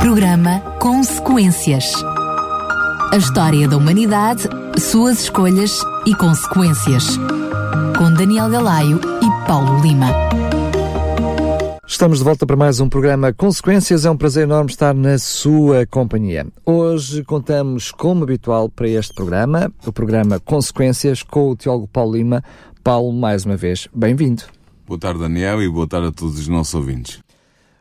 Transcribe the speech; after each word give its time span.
Programa 0.00 0.60
Consequências. 0.80 1.84
A 3.12 3.18
história 3.18 3.68
da 3.68 3.76
humanidade, 3.76 4.44
suas 4.78 5.24
escolhas 5.24 5.78
e 6.06 6.14
consequências. 6.14 7.18
Com 7.98 8.10
Daniel 8.14 8.48
Galaio 8.48 8.98
e 8.98 9.46
Paulo 9.46 9.78
Lima. 9.82 10.06
Estamos 11.86 12.18
de 12.18 12.24
volta 12.24 12.46
para 12.46 12.56
mais 12.56 12.80
um 12.80 12.88
programa 12.88 13.30
Consequências. 13.34 14.06
É 14.06 14.10
um 14.10 14.16
prazer 14.16 14.44
enorme 14.44 14.70
estar 14.70 14.94
na 14.94 15.18
sua 15.18 15.84
companhia. 15.84 16.46
Hoje 16.64 17.22
contamos, 17.22 17.92
como 17.92 18.24
habitual, 18.24 18.70
para 18.70 18.88
este 18.88 19.12
programa, 19.12 19.70
o 19.86 19.92
programa 19.92 20.40
Consequências, 20.40 21.22
com 21.22 21.50
o 21.50 21.56
teólogo 21.56 21.86
Paulo 21.86 22.16
Lima. 22.16 22.42
Paulo, 22.82 23.12
mais 23.12 23.44
uma 23.44 23.54
vez, 23.54 23.86
bem-vindo. 23.94 24.44
Boa 24.86 24.98
tarde, 24.98 25.20
Daniel, 25.20 25.62
e 25.62 25.68
boa 25.68 25.86
tarde 25.86 26.08
a 26.08 26.12
todos 26.12 26.38
os 26.38 26.48
nossos 26.48 26.74
ouvintes. 26.74 27.20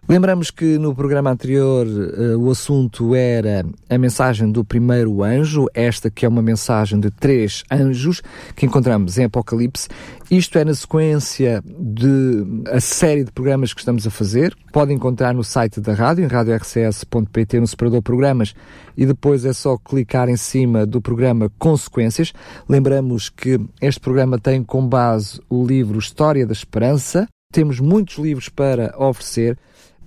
Lembramos 0.10 0.50
que 0.50 0.80
no 0.80 0.96
programa 0.96 1.30
anterior 1.30 1.86
uh, 1.86 2.36
o 2.40 2.50
assunto 2.50 3.14
era 3.14 3.64
a 3.88 3.96
mensagem 3.96 4.52
do 4.52 4.66
primeiro 4.66 5.24
anjo, 5.24 5.68
esta 5.72 6.10
que 6.10 6.26
é 6.26 6.28
uma 6.28 6.42
mensagem 6.42 7.00
de 7.00 7.12
três 7.12 7.64
anjos 7.72 8.20
que 8.56 8.66
encontramos 8.66 9.20
em 9.20 9.26
Apocalipse. 9.26 9.88
Isto 10.32 10.58
é 10.58 10.66
na 10.66 10.74
sequência 10.74 11.62
de 11.64 12.44
a 12.72 12.80
série 12.80 13.24
de 13.24 13.32
programas 13.32 13.72
que 13.72 13.82
estamos 13.82 14.08
a 14.08 14.10
fazer. 14.10 14.58
Pode 14.74 14.92
encontrar 14.92 15.32
no 15.32 15.44
site 15.44 15.80
da 15.80 15.94
rádio, 15.94 16.26
em 16.26 16.28
radiorcs.pt, 16.28 17.60
no 17.60 17.68
separador 17.68 18.02
programas, 18.02 18.56
e 18.98 19.06
depois 19.06 19.46
é 19.46 19.54
só 19.54 19.78
clicar 19.78 20.28
em 20.28 20.38
cima 20.38 20.88
do 20.88 21.00
programa 21.00 21.52
Consequências. 21.60 22.34
Lembramos 22.68 23.30
que 23.30 23.60
este 23.80 24.00
programa 24.00 24.40
tem 24.40 24.64
como 24.64 24.88
base 24.88 25.40
o 25.48 25.64
livro 25.64 26.00
História 26.00 26.48
da 26.48 26.54
Esperança. 26.54 27.28
Temos 27.54 27.80
muitos 27.80 28.18
livros 28.18 28.50
para 28.50 28.96
oferecer 28.98 29.56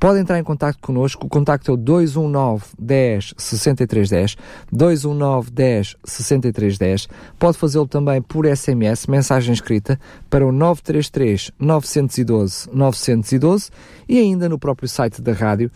Pode 0.03 0.19
entrar 0.19 0.37
em 0.37 0.43
contato 0.43 0.79
connosco, 0.81 1.27
o 1.27 1.29
contacto 1.29 1.71
é 1.71 1.75
o 1.75 1.77
219 1.77 2.65
10 2.77 3.35
63 3.39 4.11
10, 4.11 4.37
219 4.73 5.51
10 5.53 5.97
63 6.03 6.77
10. 6.77 7.09
Pode 7.39 7.57
fazê-lo 7.57 7.87
também 7.87 8.21
por 8.21 8.45
SMS, 8.45 9.07
mensagem 9.07 9.55
escrita, 9.55 10.01
para 10.29 10.45
o 10.45 10.51
933 10.51 11.53
912 11.57 12.69
912 12.73 13.71
e 14.09 14.19
ainda 14.19 14.49
no 14.49 14.59
próprio 14.59 14.89
site 14.89 15.23
da 15.23 15.33
rádio 15.33 15.71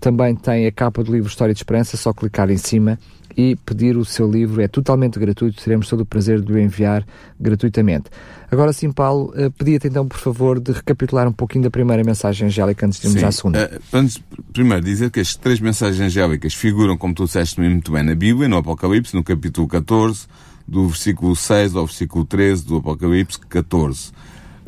também 0.00 0.34
tem 0.34 0.66
a 0.66 0.72
capa 0.72 1.04
do 1.04 1.12
livro 1.12 1.28
História 1.28 1.54
de 1.54 1.60
Esperança, 1.60 1.96
só 1.96 2.12
clicar 2.12 2.50
em 2.50 2.56
cima 2.56 2.98
e 3.36 3.54
pedir 3.54 3.96
o 3.96 4.04
seu 4.04 4.30
livro. 4.30 4.60
É 4.60 4.68
totalmente 4.68 5.18
gratuito, 5.18 5.62
teremos 5.62 5.88
todo 5.88 6.00
o 6.00 6.06
prazer 6.06 6.40
de 6.40 6.52
o 6.52 6.58
enviar 6.58 7.06
gratuitamente. 7.38 8.10
Agora 8.50 8.72
sim, 8.72 8.90
Paulo, 8.90 9.32
uh, 9.36 9.50
pedia-te 9.52 9.86
então, 9.86 10.08
por 10.08 10.18
favor, 10.18 10.58
de 10.58 10.72
recapitular 10.72 11.28
um 11.28 11.32
pouquinho 11.32 11.64
da 11.64 11.70
primeira 11.70 12.02
mensagem 12.02 12.48
angélica 12.48 12.86
antes 12.86 12.98
de 12.98 13.06
irmos 13.06 13.22
à 13.22 13.30
segunda. 13.30 13.70
Uh, 13.72 13.96
antes, 13.96 14.22
primeiro, 14.52 14.84
dizer 14.84 15.10
que 15.10 15.20
as 15.20 15.36
três 15.36 15.60
mensagens 15.60 16.00
angélicas 16.00 16.54
figuram, 16.54 16.96
como 16.96 17.14
tu 17.14 17.24
disseste 17.24 17.60
muito 17.60 17.92
bem, 17.92 18.02
na 18.02 18.14
Bíblia, 18.14 18.48
no 18.48 18.56
Apocalipse, 18.56 19.14
no 19.14 19.22
capítulo 19.22 19.68
14, 19.68 20.26
do 20.66 20.88
versículo 20.88 21.36
6 21.36 21.76
ao 21.76 21.86
versículo 21.86 22.24
13 22.24 22.64
do 22.66 22.76
Apocalipse 22.76 23.38
14. 23.38 24.12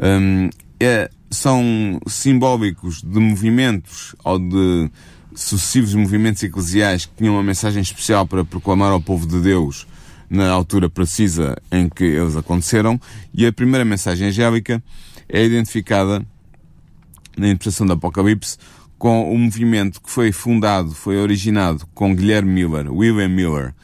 Um, 0.00 0.50
é, 0.78 1.10
são 1.30 2.00
simbólicos 2.06 3.02
de 3.02 3.18
movimentos 3.18 4.14
ou 4.24 4.38
de 4.38 4.90
sucessivos 5.34 5.94
movimentos 5.94 6.42
eclesiais 6.42 7.06
que 7.06 7.12
tinham 7.16 7.34
uma 7.34 7.42
mensagem 7.42 7.82
especial 7.82 8.26
para 8.26 8.44
proclamar 8.44 8.92
ao 8.92 9.00
povo 9.00 9.26
de 9.26 9.40
Deus 9.40 9.86
na 10.32 10.50
altura 10.50 10.88
precisa 10.88 11.56
em 11.70 11.90
que 11.90 12.04
eles 12.04 12.34
aconteceram, 12.36 12.98
e 13.34 13.46
a 13.46 13.52
primeira 13.52 13.84
mensagem 13.84 14.28
angélica 14.28 14.82
é 15.28 15.44
identificada 15.44 16.24
na 17.36 17.48
interpretação 17.48 17.86
do 17.86 17.92
Apocalipse 17.92 18.56
com 18.98 19.24
o 19.30 19.34
um 19.34 19.38
movimento 19.38 20.00
que 20.00 20.10
foi 20.10 20.32
fundado, 20.32 20.92
foi 20.92 21.18
originado 21.18 21.86
com 21.92 22.14
Guilherme 22.14 22.50
Miller, 22.50 22.90
William 22.90 23.28
Miller, 23.28 23.74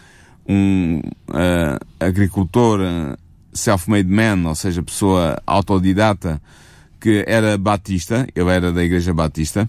um 0.49 1.01
uh, 1.29 1.85
agricultor 2.01 2.81
uh, 2.81 3.19
self-made 3.53 4.09
man, 4.09 4.49
ou 4.49 4.55
seja, 4.55 4.83
pessoa 4.83 5.43
autodidata, 5.47 6.41
que 7.01 7.25
era 7.27 7.59
batista, 7.59 8.27
ele 8.35 8.49
era 8.49 8.73
da 8.73 8.83
Igreja 8.83 9.13
Batista, 9.13 9.69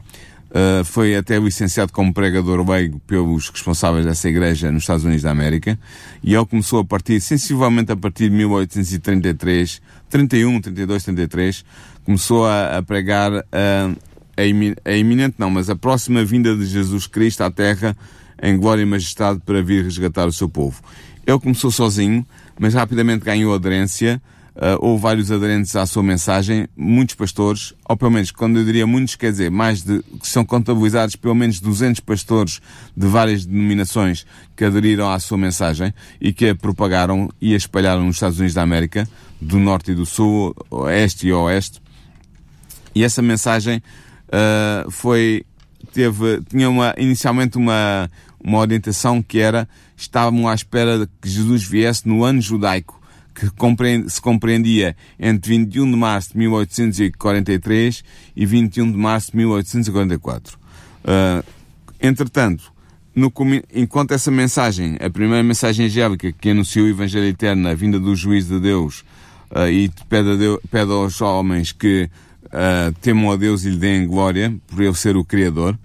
Uh, 0.49 0.83
foi 0.83 1.15
até 1.15 1.37
licenciado 1.37 1.93
como 1.93 2.11
pregador 2.11 2.67
leigo 2.67 2.99
pelos 3.05 3.49
responsáveis 3.49 4.03
dessa 4.03 4.27
igreja 4.27 4.71
nos 4.71 4.81
Estados 4.81 5.03
Unidos 5.03 5.21
da 5.21 5.29
América 5.29 5.77
e 6.23 6.33
ele 6.33 6.45
começou 6.47 6.79
a 6.79 6.83
partir, 6.83 7.21
sensivelmente 7.21 7.91
a 7.91 7.95
partir 7.95 8.31
de 8.31 8.35
1833, 8.35 9.79
31, 10.09 10.59
32, 10.59 11.03
33, 11.03 11.65
começou 12.03 12.47
a, 12.47 12.79
a 12.79 12.81
pregar 12.81 13.31
uh, 13.31 13.97
a 14.85 14.91
iminente 14.95 15.35
não, 15.37 15.51
mas 15.51 15.69
a 15.69 15.75
próxima 15.75 16.25
vinda 16.25 16.55
de 16.55 16.65
Jesus 16.65 17.05
Cristo 17.05 17.41
à 17.41 17.51
Terra 17.51 17.95
em 18.41 18.57
glória 18.57 18.81
e 18.81 18.85
majestade 18.85 19.39
para 19.45 19.61
vir 19.61 19.83
resgatar 19.83 20.27
o 20.27 20.33
seu 20.33 20.47
povo. 20.47 20.81
Ele 21.27 21.39
começou 21.39 21.69
sozinho, 21.69 22.25
mas 22.59 22.73
rapidamente 22.73 23.23
ganhou 23.25 23.53
aderência, 23.53 24.21
Uh, 24.55 24.75
houve 24.79 25.01
vários 25.01 25.31
aderentes 25.31 25.75
à 25.75 25.85
sua 25.85 26.03
mensagem, 26.03 26.67
muitos 26.75 27.15
pastores, 27.15 27.73
ou 27.87 27.95
pelo 27.95 28.11
menos, 28.11 28.31
quando 28.31 28.57
eu 28.57 28.65
diria 28.65 28.85
muitos, 28.85 29.15
quer 29.15 29.31
dizer, 29.31 29.49
mais 29.49 29.83
de, 29.83 30.01
que 30.19 30.27
são 30.27 30.43
contabilizados 30.43 31.15
pelo 31.15 31.35
menos 31.35 31.59
200 31.59 32.01
pastores 32.01 32.59
de 32.95 33.07
várias 33.07 33.45
denominações 33.45 34.25
que 34.57 34.65
aderiram 34.65 35.09
à 35.09 35.19
sua 35.19 35.37
mensagem 35.37 35.93
e 36.19 36.33
que 36.33 36.49
a 36.49 36.55
propagaram 36.55 37.29
e 37.39 37.53
a 37.53 37.57
espalharam 37.57 38.03
nos 38.03 38.15
Estados 38.17 38.37
Unidos 38.37 38.53
da 38.53 38.61
América, 38.61 39.07
do 39.39 39.59
Norte 39.59 39.91
e 39.91 39.95
do 39.95 40.05
Sul, 40.05 40.53
Oeste 40.69 41.27
e 41.27 41.33
Oeste. 41.33 41.81
E 42.93 43.03
essa 43.03 43.21
mensagem 43.21 43.77
uh, 44.27 44.91
foi, 44.91 45.45
teve, 45.93 46.41
tinha 46.49 46.69
uma, 46.69 46.93
inicialmente 46.97 47.57
uma, 47.57 48.11
uma 48.43 48.57
orientação 48.57 49.21
que 49.21 49.39
era, 49.39 49.69
estavam 49.95 50.49
à 50.49 50.55
espera 50.55 51.07
que 51.21 51.29
Jesus 51.29 51.63
viesse 51.63 52.07
no 52.07 52.25
ano 52.25 52.41
judaico 52.41 52.98
que 53.33 53.45
se 54.09 54.21
compreendia 54.21 54.95
entre 55.19 55.57
21 55.57 55.91
de 55.91 55.97
março 55.97 56.31
de 56.31 56.37
1843 56.39 58.03
e 58.35 58.45
21 58.45 58.91
de 58.91 58.97
março 58.97 59.31
de 59.31 59.37
1844. 59.37 60.57
Uh, 61.03 61.43
entretanto, 62.01 62.71
no, 63.15 63.31
enquanto 63.73 64.11
essa 64.13 64.29
mensagem, 64.29 64.97
a 64.99 65.09
primeira 65.09 65.43
mensagem 65.43 65.85
angélica 65.85 66.31
que 66.31 66.49
anunciou 66.49 66.85
o 66.85 66.89
Evangelho 66.89 67.25
Eterno, 67.25 67.67
a 67.67 67.73
vinda 67.73 67.99
do 67.99 68.15
juízo 68.15 68.55
de 68.55 68.61
Deus, 68.61 69.03
uh, 69.51 69.69
e 69.69 69.89
pede, 70.07 70.37
Deus, 70.37 70.59
pede, 70.69 70.91
aos 70.91 71.21
homens 71.21 71.71
que 71.71 72.09
uh, 72.45 72.93
temam 73.01 73.31
a 73.31 73.35
Deus 73.35 73.63
e 73.63 73.69
lhe 73.69 73.77
deem 73.77 74.07
glória, 74.07 74.53
por 74.67 74.81
ele 74.81 74.95
ser 74.95 75.15
o 75.15 75.23
Criador, 75.23 75.77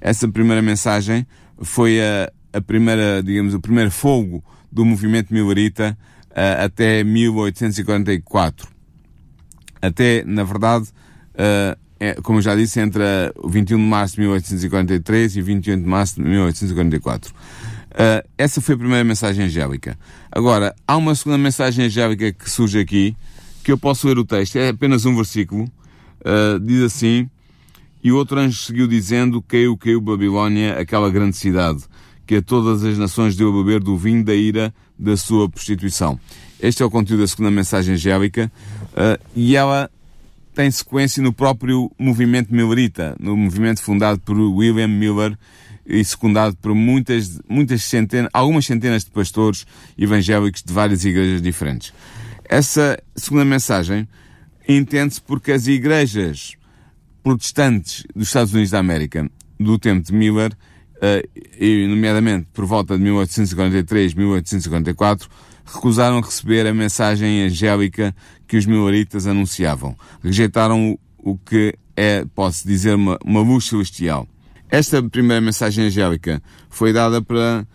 essa 0.00 0.26
primeira 0.26 0.60
mensagem 0.60 1.26
foi 1.60 2.00
a, 2.00 2.32
a 2.52 2.60
primeira, 2.60 3.22
digamos, 3.22 3.54
o 3.54 3.60
primeiro 3.60 3.90
fogo 3.90 4.42
do 4.70 4.84
movimento 4.84 5.32
milarita 5.32 5.96
uh, 6.32 6.64
até 6.64 7.04
1844. 7.04 8.68
Até, 9.80 10.24
na 10.24 10.44
verdade, 10.44 10.88
uh, 11.34 11.76
é, 12.04 12.14
como 12.14 12.42
já 12.42 12.56
disse, 12.56 12.80
entre 12.80 13.00
o 13.36 13.48
21 13.48 13.76
de 13.76 13.82
março 13.84 14.16
de 14.16 14.22
1843 14.22 15.36
e 15.36 15.40
21 15.40 15.82
de 15.82 15.88
março 15.88 16.16
de 16.16 16.22
1844. 16.22 17.30
Uh, 17.30 18.26
essa 18.36 18.60
foi 18.60 18.74
a 18.74 18.78
primeira 18.78 19.04
mensagem 19.04 19.44
angélica. 19.44 19.96
Agora, 20.30 20.74
há 20.84 20.96
uma 20.96 21.14
segunda 21.14 21.38
mensagem 21.38 21.84
angélica 21.84 22.32
que 22.32 22.50
surge 22.50 22.80
aqui, 22.80 23.14
que 23.62 23.70
eu 23.70 23.78
posso 23.78 24.08
ler 24.08 24.18
o 24.18 24.24
texto, 24.24 24.56
é 24.56 24.70
apenas 24.70 25.04
um 25.04 25.14
versículo. 25.14 25.64
Uh, 26.20 26.58
diz 26.58 26.82
assim: 26.82 27.30
E 28.02 28.10
o 28.10 28.16
outro 28.16 28.40
anjo 28.40 28.58
seguiu 28.58 28.88
dizendo: 28.88 29.40
Caiu, 29.40 29.76
caiu 29.76 30.00
Babilónia, 30.00 30.80
aquela 30.80 31.08
grande 31.08 31.36
cidade, 31.36 31.84
que 32.26 32.34
a 32.34 32.42
todas 32.42 32.82
as 32.82 32.98
nações 32.98 33.36
deu 33.36 33.48
a 33.50 33.62
beber 33.62 33.78
do 33.78 33.96
vinho 33.96 34.24
da 34.24 34.34
ira 34.34 34.74
da 35.02 35.16
sua 35.16 35.48
prostituição. 35.48 36.18
Este 36.60 36.82
é 36.82 36.86
o 36.86 36.90
conteúdo 36.90 37.20
da 37.20 37.26
segunda 37.26 37.50
mensagem 37.50 37.94
angélica 37.94 38.50
uh, 38.92 39.22
e 39.34 39.56
ela 39.56 39.90
tem 40.54 40.70
sequência 40.70 41.22
no 41.22 41.32
próprio 41.32 41.90
movimento 41.98 42.54
Millerita, 42.54 43.16
no 43.18 43.36
movimento 43.36 43.82
fundado 43.82 44.20
por 44.20 44.38
William 44.38 44.86
Miller 44.88 45.36
e 45.84 46.04
secundado 46.04 46.56
por 46.56 46.74
muitas, 46.74 47.40
muitas 47.48 47.82
centenas, 47.84 48.30
algumas 48.32 48.64
centenas 48.64 49.04
de 49.04 49.10
pastores 49.10 49.66
evangélicos 49.98 50.62
de 50.62 50.72
várias 50.72 51.04
igrejas 51.04 51.42
diferentes. 51.42 51.92
Essa 52.44 53.02
segunda 53.16 53.44
mensagem 53.44 54.06
entende-se 54.68 55.20
porque 55.20 55.52
as 55.52 55.66
igrejas 55.66 56.54
protestantes 57.22 58.04
dos 58.14 58.28
Estados 58.28 58.52
Unidos 58.52 58.70
da 58.70 58.78
América, 58.78 59.28
do 59.58 59.78
tempo 59.78 60.06
de 60.06 60.12
Miller, 60.12 60.52
e 61.58 61.86
nomeadamente 61.88 62.46
por 62.52 62.64
volta 62.64 62.96
de 62.96 63.02
1843, 63.02 64.14
1844, 64.14 65.28
recusaram 65.64 66.20
receber 66.20 66.66
a 66.66 66.74
mensagem 66.74 67.42
angélica 67.42 68.14
que 68.46 68.56
os 68.56 68.66
milaritas 68.66 69.26
anunciavam. 69.26 69.96
Rejeitaram 70.22 70.98
o, 71.18 71.36
que 71.36 71.74
é, 71.96 72.24
pode-se 72.34 72.66
dizer, 72.66 72.94
uma, 72.94 73.18
uma 73.24 73.40
luz 73.40 73.64
celestial. 73.64 74.26
Esta 74.68 75.02
primeira 75.02 75.40
mensagem 75.40 75.86
angélica 75.86 76.42
foi 76.70 76.92
dada 76.92 77.20
para 77.20 77.66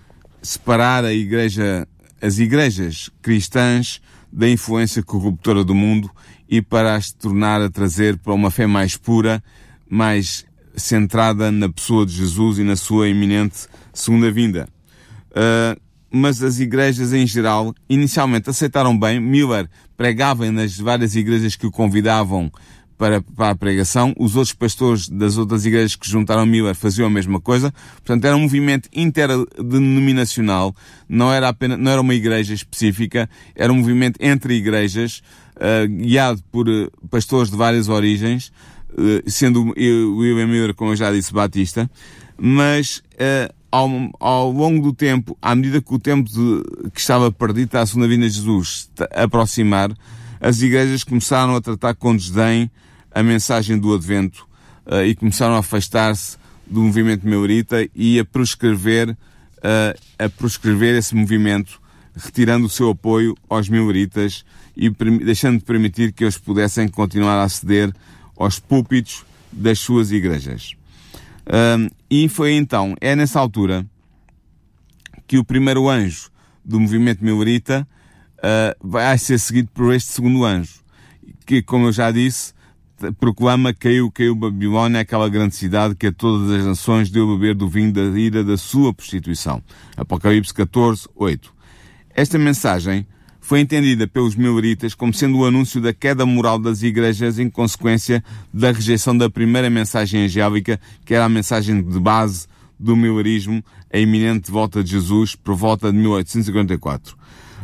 separar 0.41 1.05
a 1.05 1.13
igreja, 1.13 1.87
as 2.21 2.39
igrejas 2.39 3.09
cristãs 3.21 4.01
da 4.31 4.49
influência 4.49 5.03
corruptora 5.03 5.63
do 5.63 5.75
mundo 5.75 6.09
e 6.49 6.61
para 6.61 6.95
as 6.95 7.11
tornar 7.11 7.61
a 7.61 7.69
trazer 7.69 8.17
para 8.17 8.33
uma 8.33 8.49
fé 8.49 8.65
mais 8.65 8.97
pura, 8.97 9.43
mais 9.89 10.45
centrada 10.77 11.51
na 11.51 11.67
pessoa 11.67 12.05
de 12.05 12.13
Jesus 12.13 12.59
e 12.59 12.63
na 12.63 12.75
sua 12.75 13.09
iminente 13.09 13.67
segunda 13.93 14.31
vinda. 14.31 14.69
Uh, 15.31 15.79
mas 16.09 16.41
as 16.41 16.59
igrejas 16.59 17.13
em 17.13 17.27
geral 17.27 17.75
inicialmente 17.89 18.49
aceitaram 18.49 18.97
bem. 18.97 19.19
Miller 19.19 19.69
pregava 19.95 20.49
nas 20.51 20.77
várias 20.77 21.15
igrejas 21.15 21.55
que 21.55 21.67
o 21.67 21.71
convidavam 21.71 22.51
para, 22.97 23.21
para 23.21 23.51
a 23.51 23.55
pregação. 23.55 24.13
Os 24.17 24.35
outros 24.35 24.53
pastores 24.53 25.07
das 25.07 25.37
outras 25.37 25.65
igrejas 25.65 25.95
que 25.95 26.09
juntaram 26.09 26.45
Miller 26.45 26.75
faziam 26.75 27.07
a 27.07 27.09
mesma 27.09 27.39
coisa. 27.39 27.71
Portanto, 27.97 28.25
era 28.25 28.35
um 28.35 28.41
movimento 28.41 28.89
interdenominacional. 28.93 30.75
Não 31.07 31.31
era 31.31 31.49
apenas, 31.49 31.77
não 31.77 31.91
era 31.91 32.01
uma 32.01 32.15
igreja 32.15 32.53
específica. 32.53 33.29
Era 33.55 33.71
um 33.71 33.77
movimento 33.77 34.17
entre 34.19 34.55
igrejas, 34.55 35.21
uh, 35.55 35.87
guiado 35.87 36.41
por 36.51 36.67
uh, 36.67 36.89
pastores 37.09 37.51
de 37.51 37.57
várias 37.57 37.87
origens, 37.89 38.51
uh, 38.97 39.29
sendo 39.29 39.73
William 39.75 40.47
Miller, 40.47 40.73
como 40.73 40.91
eu 40.91 40.95
já 40.95 41.11
disse, 41.11 41.33
batista. 41.33 41.89
Mas, 42.39 43.01
ao, 43.71 43.89
ao 44.19 44.51
longo 44.51 44.81
do 44.81 44.93
tempo, 44.93 45.37
à 45.41 45.55
medida 45.55 45.81
que 45.81 45.93
o 45.93 45.99
tempo 45.99 46.29
de, 46.29 46.89
que 46.91 46.99
estava 46.99 47.31
perdido 47.31 47.75
à 47.75 47.85
segunda 47.85 48.07
vinda 48.07 48.27
de 48.27 48.35
Jesus 48.35 48.89
aproximar, 49.11 49.91
as 50.39 50.61
igrejas 50.61 51.03
começaram 51.03 51.55
a 51.55 51.61
tratar 51.61 51.95
com 51.95 52.15
desdém 52.15 52.69
a 53.11 53.23
mensagem 53.23 53.77
do 53.77 53.93
Advento 53.93 54.47
uh, 54.85 55.03
e 55.03 55.15
começaram 55.15 55.55
a 55.55 55.59
afastar-se 55.59 56.37
do 56.65 56.81
movimento 56.81 57.27
meurita 57.27 57.87
e 57.95 58.19
a 58.19 58.25
proscrever, 58.25 59.09
uh, 59.09 59.99
a 60.19 60.29
proscrever 60.29 60.95
esse 60.95 61.15
movimento, 61.15 61.81
retirando 62.15 62.67
o 62.67 62.69
seu 62.69 62.91
apoio 62.91 63.35
aos 63.49 63.69
meuritas 63.69 64.45
e 64.75 64.89
deixando 64.89 65.59
de 65.59 65.65
permitir 65.65 66.11
que 66.11 66.23
eles 66.23 66.37
pudessem 66.37 66.87
continuar 66.87 67.39
a 67.39 67.43
aceder 67.43 67.91
aos 68.37 68.59
púlpitos 68.59 69.25
das 69.51 69.79
suas 69.79 70.11
igrejas. 70.11 70.75
Uh, 71.45 71.89
e 72.09 72.27
foi 72.29 72.53
então, 72.53 72.95
é 72.99 73.15
nessa 73.15 73.39
altura, 73.39 73.85
que 75.25 75.37
o 75.37 75.43
primeiro 75.43 75.89
anjo 75.89 76.29
do 76.63 76.79
movimento 76.79 77.23
meurita 77.23 77.87
uh, 78.37 78.87
vai 78.87 79.17
ser 79.17 79.39
seguido 79.39 79.69
por 79.73 79.93
este 79.93 80.11
segundo 80.11 80.45
anjo, 80.45 80.81
que, 81.45 81.61
como 81.61 81.87
eu 81.87 81.91
já 81.91 82.11
disse, 82.11 82.53
proclama 83.19 83.73
caiu, 83.73 84.11
caiu 84.11 84.35
Babilónia, 84.35 85.01
aquela 85.01 85.29
grande 85.29 85.55
cidade 85.55 85.95
que 85.95 86.07
a 86.07 86.11
todas 86.11 86.51
as 86.51 86.65
nações 86.65 87.09
deu 87.09 87.27
beber 87.27 87.55
do 87.55 87.67
vinho 87.67 87.91
da 87.93 88.01
ira 88.01 88.43
da 88.43 88.57
sua 88.57 88.93
prostituição. 88.93 89.61
Apocalipse 89.95 90.53
14, 90.53 91.07
8. 91.15 91.53
Esta 92.13 92.37
mensagem 92.37 93.05
foi 93.47 93.61
entendida 93.61 94.05
pelos 94.05 94.35
mileritas 94.35 94.93
como 94.93 95.13
sendo 95.13 95.37
o 95.37 95.45
anúncio 95.45 95.79
da 95.79 95.93
queda 95.93 96.25
moral 96.25 96.59
das 96.59 96.83
igrejas 96.83 97.39
em 97.39 97.49
consequência 97.49 98.21
da 98.53 98.73
rejeição 98.73 99.17
da 99.17 99.29
primeira 99.29 99.69
mensagem 99.69 100.25
angélica, 100.25 100.77
que 101.05 101.13
era 101.13 101.23
a 101.23 101.29
mensagem 101.29 101.81
de 101.81 101.97
base 101.97 102.45
do 102.77 102.93
milerismo, 102.93 103.63
a 103.89 103.97
iminente 103.97 104.51
volta 104.51 104.83
de 104.83 104.91
Jesus, 104.91 105.33
por 105.33 105.55
volta 105.55 105.93
de 105.93 105.97
1854. 105.97 107.15
Uh, 107.15 107.17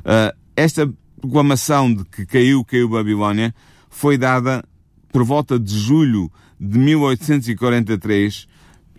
ah, 0.06 0.34
esta 0.56 0.90
proclamação 1.20 1.94
de 1.94 2.06
que 2.06 2.26
caiu, 2.28 2.64
caiu 2.64 2.88
Babilónia, 2.88 3.54
foi 3.90 4.18
dada 4.18 4.64
por 5.12 5.26
volta 5.26 5.60
de 5.60 5.78
julho 5.78 6.32
de 6.58 6.80
1843, 6.80 8.48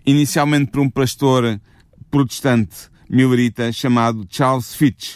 inicialmente 0.05 0.69
por 0.69 0.81
um 0.81 0.89
pastor 0.91 1.59
protestante 2.11 2.91
milerita 3.09 3.71
chamado 3.71 4.23
Charles 4.29 4.75
Fitch, 4.75 5.15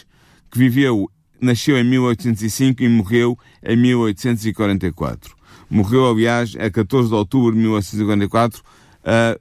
que 0.50 0.58
viveu, 0.58 1.08
nasceu 1.40 1.78
em 1.78 1.84
1805 1.84 2.82
e 2.82 2.88
morreu 2.88 3.38
em 3.62 3.76
1844. 3.76 5.34
Morreu, 5.68 6.10
aliás, 6.10 6.56
a 6.56 6.70
14 6.70 7.08
de 7.08 7.14
outubro 7.14 7.52
de 7.52 7.58
1844, 7.58 8.60
uh, 8.60 9.40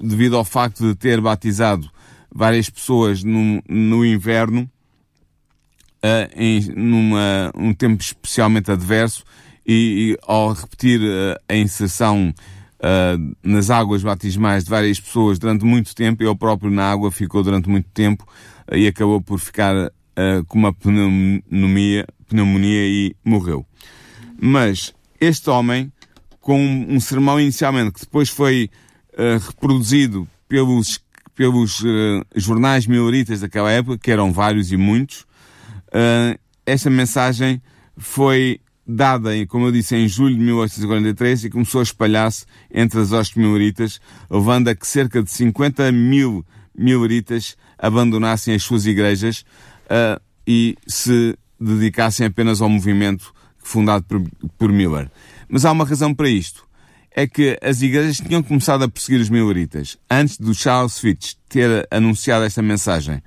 devido 0.00 0.36
ao 0.36 0.44
facto 0.44 0.86
de 0.88 0.94
ter 0.94 1.20
batizado 1.20 1.90
várias 2.34 2.70
pessoas 2.70 3.22
no, 3.22 3.62
no 3.68 4.04
inverno, 4.04 4.70
uh, 6.02 6.30
em 6.34 6.60
numa, 6.74 7.50
um 7.54 7.74
tempo 7.74 8.02
especialmente 8.02 8.70
adverso, 8.70 9.24
e, 9.66 10.12
e 10.12 10.18
ao 10.22 10.52
repetir 10.52 11.00
uh, 11.00 11.38
a 11.46 11.54
inserção 11.54 12.32
uh, 12.78 13.36
nas 13.42 13.68
águas 13.68 14.02
batismais 14.02 14.64
de 14.64 14.70
várias 14.70 14.98
pessoas 14.98 15.38
durante 15.38 15.64
muito 15.64 15.94
tempo, 15.94 16.22
ele 16.22 16.34
próprio 16.36 16.70
na 16.70 16.90
água 16.90 17.10
ficou 17.10 17.42
durante 17.42 17.68
muito 17.68 17.88
tempo 17.90 18.26
uh, 18.70 18.74
e 18.74 18.86
acabou 18.86 19.20
por 19.20 19.38
ficar 19.38 19.92
com 20.48 20.58
uma 20.58 20.72
pneumonia, 20.72 22.06
pneumonia 22.28 22.86
e 22.86 23.16
morreu. 23.24 23.64
Mas 24.40 24.94
este 25.20 25.50
homem, 25.50 25.92
com 26.40 26.60
um 26.60 26.98
sermão 27.00 27.40
inicialmente 27.40 27.92
que 27.92 28.00
depois 28.00 28.28
foi 28.28 28.70
reproduzido 29.46 30.28
pelos, 30.48 31.00
pelos 31.34 31.82
jornais 32.34 32.86
miloritas 32.86 33.40
daquela 33.40 33.70
época, 33.70 33.98
que 33.98 34.10
eram 34.10 34.32
vários 34.32 34.72
e 34.72 34.76
muitos, 34.76 35.26
esta 36.64 36.90
mensagem 36.90 37.60
foi 37.96 38.60
dada, 38.86 39.30
como 39.48 39.66
eu 39.66 39.72
disse, 39.72 39.94
em 39.96 40.08
julho 40.08 40.34
de 40.34 40.40
1843 40.40 41.44
e 41.44 41.50
começou 41.50 41.80
a 41.80 41.82
espalhar-se 41.82 42.46
entre 42.72 43.00
as 43.00 43.12
hostes 43.12 43.36
mileritas, 43.36 44.00
levando 44.30 44.68
a 44.68 44.74
que 44.74 44.86
cerca 44.86 45.22
de 45.22 45.30
50 45.30 45.92
mil 45.92 46.44
mileritas 46.74 47.56
abandonassem 47.78 48.54
as 48.54 48.62
suas 48.62 48.86
igrejas 48.86 49.44
uh, 49.88 50.20
e 50.46 50.76
se 50.86 51.36
dedicassem 51.60 52.26
apenas 52.26 52.60
ao 52.60 52.68
movimento 52.68 53.34
fundado 53.58 54.04
por, 54.04 54.22
por 54.56 54.72
Miller. 54.72 55.10
Mas 55.48 55.64
há 55.64 55.72
uma 55.72 55.84
razão 55.84 56.14
para 56.14 56.28
isto. 56.28 56.66
É 57.14 57.26
que 57.26 57.58
as 57.62 57.82
igrejas 57.82 58.18
tinham 58.18 58.42
começado 58.42 58.84
a 58.84 58.88
perseguir 58.88 59.20
os 59.20 59.28
mileritas 59.28 59.98
antes 60.08 60.38
do 60.38 60.54
Charles 60.54 60.98
Fitch 60.98 61.34
ter 61.48 61.86
anunciado 61.90 62.44
esta 62.44 62.62
mensagem, 62.62 63.20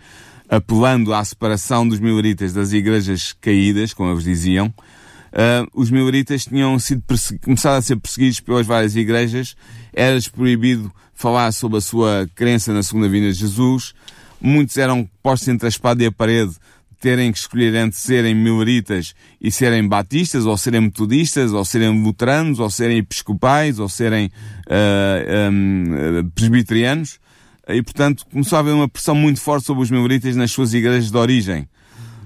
apelando 0.48 1.13
à 1.13 1.24
separação 1.25 1.88
dos 1.88 2.00
mileritas 2.00 2.54
das 2.54 2.72
igrejas 2.72 3.34
caídas, 3.34 3.94
como 3.94 4.12
eles 4.12 4.24
diziam, 4.24 4.68
uh, 4.68 5.68
os 5.74 5.92
mileritas 5.92 6.46
tinham 6.46 6.78
sido 6.80 7.04
começado 7.44 7.78
a 7.78 7.81
ser 7.81 7.98
perseguidos 7.98 8.40
pelas 8.40 8.66
várias 8.66 8.96
igrejas, 8.96 9.56
era-lhes 9.92 10.28
proibido 10.28 10.92
falar 11.13 11.52
sobre 11.52 11.78
a 11.78 11.81
sua 11.81 12.30
crença 12.34 12.74
na 12.74 12.84
segunda 12.84 13.10
vinda 13.10 13.31
de 13.31 13.40
Jesus, 13.40 13.94
muitos 14.42 14.78
eram 14.78 15.08
postos 15.22 15.48
entre 15.48 15.68
a 15.68 15.70
espada 15.70 16.04
e 16.04 16.08
a 16.08 16.12
parede, 16.12 16.56
terem 17.02 17.32
que 17.32 17.40
escolher 17.40 17.74
entre 17.74 18.00
serem 18.00 18.36
mileritas 18.36 19.16
e 19.42 19.52
serem 19.52 19.88
batistas, 19.88 20.46
ou 20.46 20.56
serem 20.56 20.82
metodistas, 20.82 21.52
ou 21.52 21.66
serem 21.66 22.04
luteranos, 22.04 22.60
ou 22.60 22.70
serem 22.70 23.00
episcopais, 23.00 23.80
ou 23.80 23.90
serem 23.90 24.28
uh, 24.68 25.52
um, 25.52 26.30
presbiterianos. 26.36 27.20
E, 27.68 27.82
portanto, 27.82 28.26
começou 28.32 28.58
a 28.58 28.60
haver 28.60 28.74
uma 28.74 28.88
pressão 28.88 29.16
muito 29.16 29.42
forte 29.42 29.66
sobre 29.66 29.82
os 29.84 29.90
mileritas 29.90 30.36
nas 30.36 30.51
suas 30.51 30.74
igrejas 30.74 31.10
de 31.10 31.18
origem. 31.18 31.68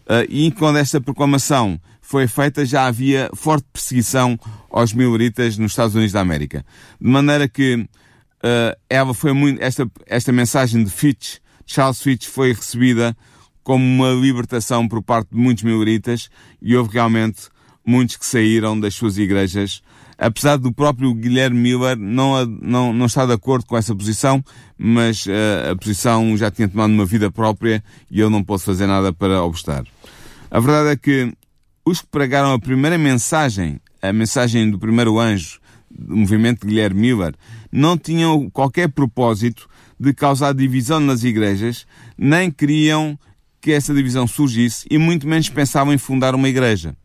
Uh, 0.06 0.28
e 0.28 0.52
quando 0.52 0.78
esta 0.78 1.00
proclamação 1.00 1.80
foi 2.02 2.28
feita, 2.28 2.66
já 2.66 2.86
havia 2.86 3.30
forte 3.34 3.66
perseguição 3.72 4.38
aos 4.70 4.94
mileritas 4.94 5.58
nos 5.58 5.72
Estados 5.72 5.96
Unidos 5.96 6.12
da 6.12 6.20
América. 6.20 6.66
De 7.00 7.08
maneira 7.08 7.48
que 7.48 7.76
uh, 7.76 7.88
ela 8.90 9.14
foi 9.14 9.32
muito, 9.32 9.62
esta, 9.64 9.90
esta 10.06 10.32
mensagem 10.34 10.84
de 10.84 10.90
Fitch, 10.90 11.38
Charles 11.66 12.02
Fitch, 12.02 12.28
foi 12.28 12.54
recebida 12.54 13.16
como 13.64 13.84
uma 13.84 14.12
libertação 14.12 14.88
por 14.88 15.02
parte 15.02 15.30
de 15.32 15.38
muitos 15.38 15.64
mileritas 15.64 16.30
e 16.62 16.76
houve 16.76 16.94
realmente 16.94 17.50
muitos 17.86 18.16
que 18.16 18.26
saíram 18.26 18.80
das 18.80 18.94
suas 18.96 19.18
igrejas, 19.18 19.82
apesar 20.18 20.58
do 20.58 20.72
próprio 20.72 21.14
Guilherme 21.14 21.60
Miller 21.60 21.98
não, 21.98 22.46
não, 22.46 22.94
não 22.94 23.06
estar 23.06 23.26
de 23.26 23.34
acordo 23.34 23.66
com 23.66 23.78
essa 23.78 23.96
posição, 23.96 24.44
mas 24.78 25.26
uh, 25.26 25.72
a 25.72 25.76
posição 25.76 26.36
já 26.38 26.50
tinha 26.50 26.68
tomado 26.68 26.92
uma 26.92 27.06
vida 27.06 27.32
própria 27.32 27.84
e 28.10 28.20
eu 28.20 28.30
não 28.30 28.44
posso 28.44 28.66
fazer 28.66 28.88
nada 28.88 29.12
para 29.12 29.44
obstar. 29.44 29.84
A 30.50 30.60
verdade 30.60 30.90
é 30.90 30.96
que 30.96 31.34
os 31.86 32.02
que 32.02 32.08
pregaram 32.08 32.54
a 32.54 32.60
primeira 32.60 32.98
mensagem, 32.98 33.80
a 34.02 34.12
mensagem 34.14 34.70
do 34.70 34.80
primeiro 34.80 35.20
anjo, 35.20 35.60
do 35.90 36.16
movimento 36.16 36.62
de 36.62 36.68
Guilherme 36.68 37.02
Miller, 37.02 37.34
não 37.72 37.98
tinham 37.98 38.50
qualquer 38.50 38.90
propósito 38.90 39.68
de 40.00 40.14
causar 40.14 40.54
divisão 40.54 41.00
nas 41.00 41.24
igrejas, 41.24 41.86
nem 42.18 42.52
queriam 42.52 43.18
que 43.62 43.72
essa 43.72 43.94
divisão 43.94 44.28
surgisse 44.28 44.86
e 44.90 44.98
muito 44.98 45.28
menos 45.28 45.50
pensavam 45.50 45.94
em 45.94 45.98
fundar 45.98 46.36
uma 46.36 46.48
igreja. 46.48 46.96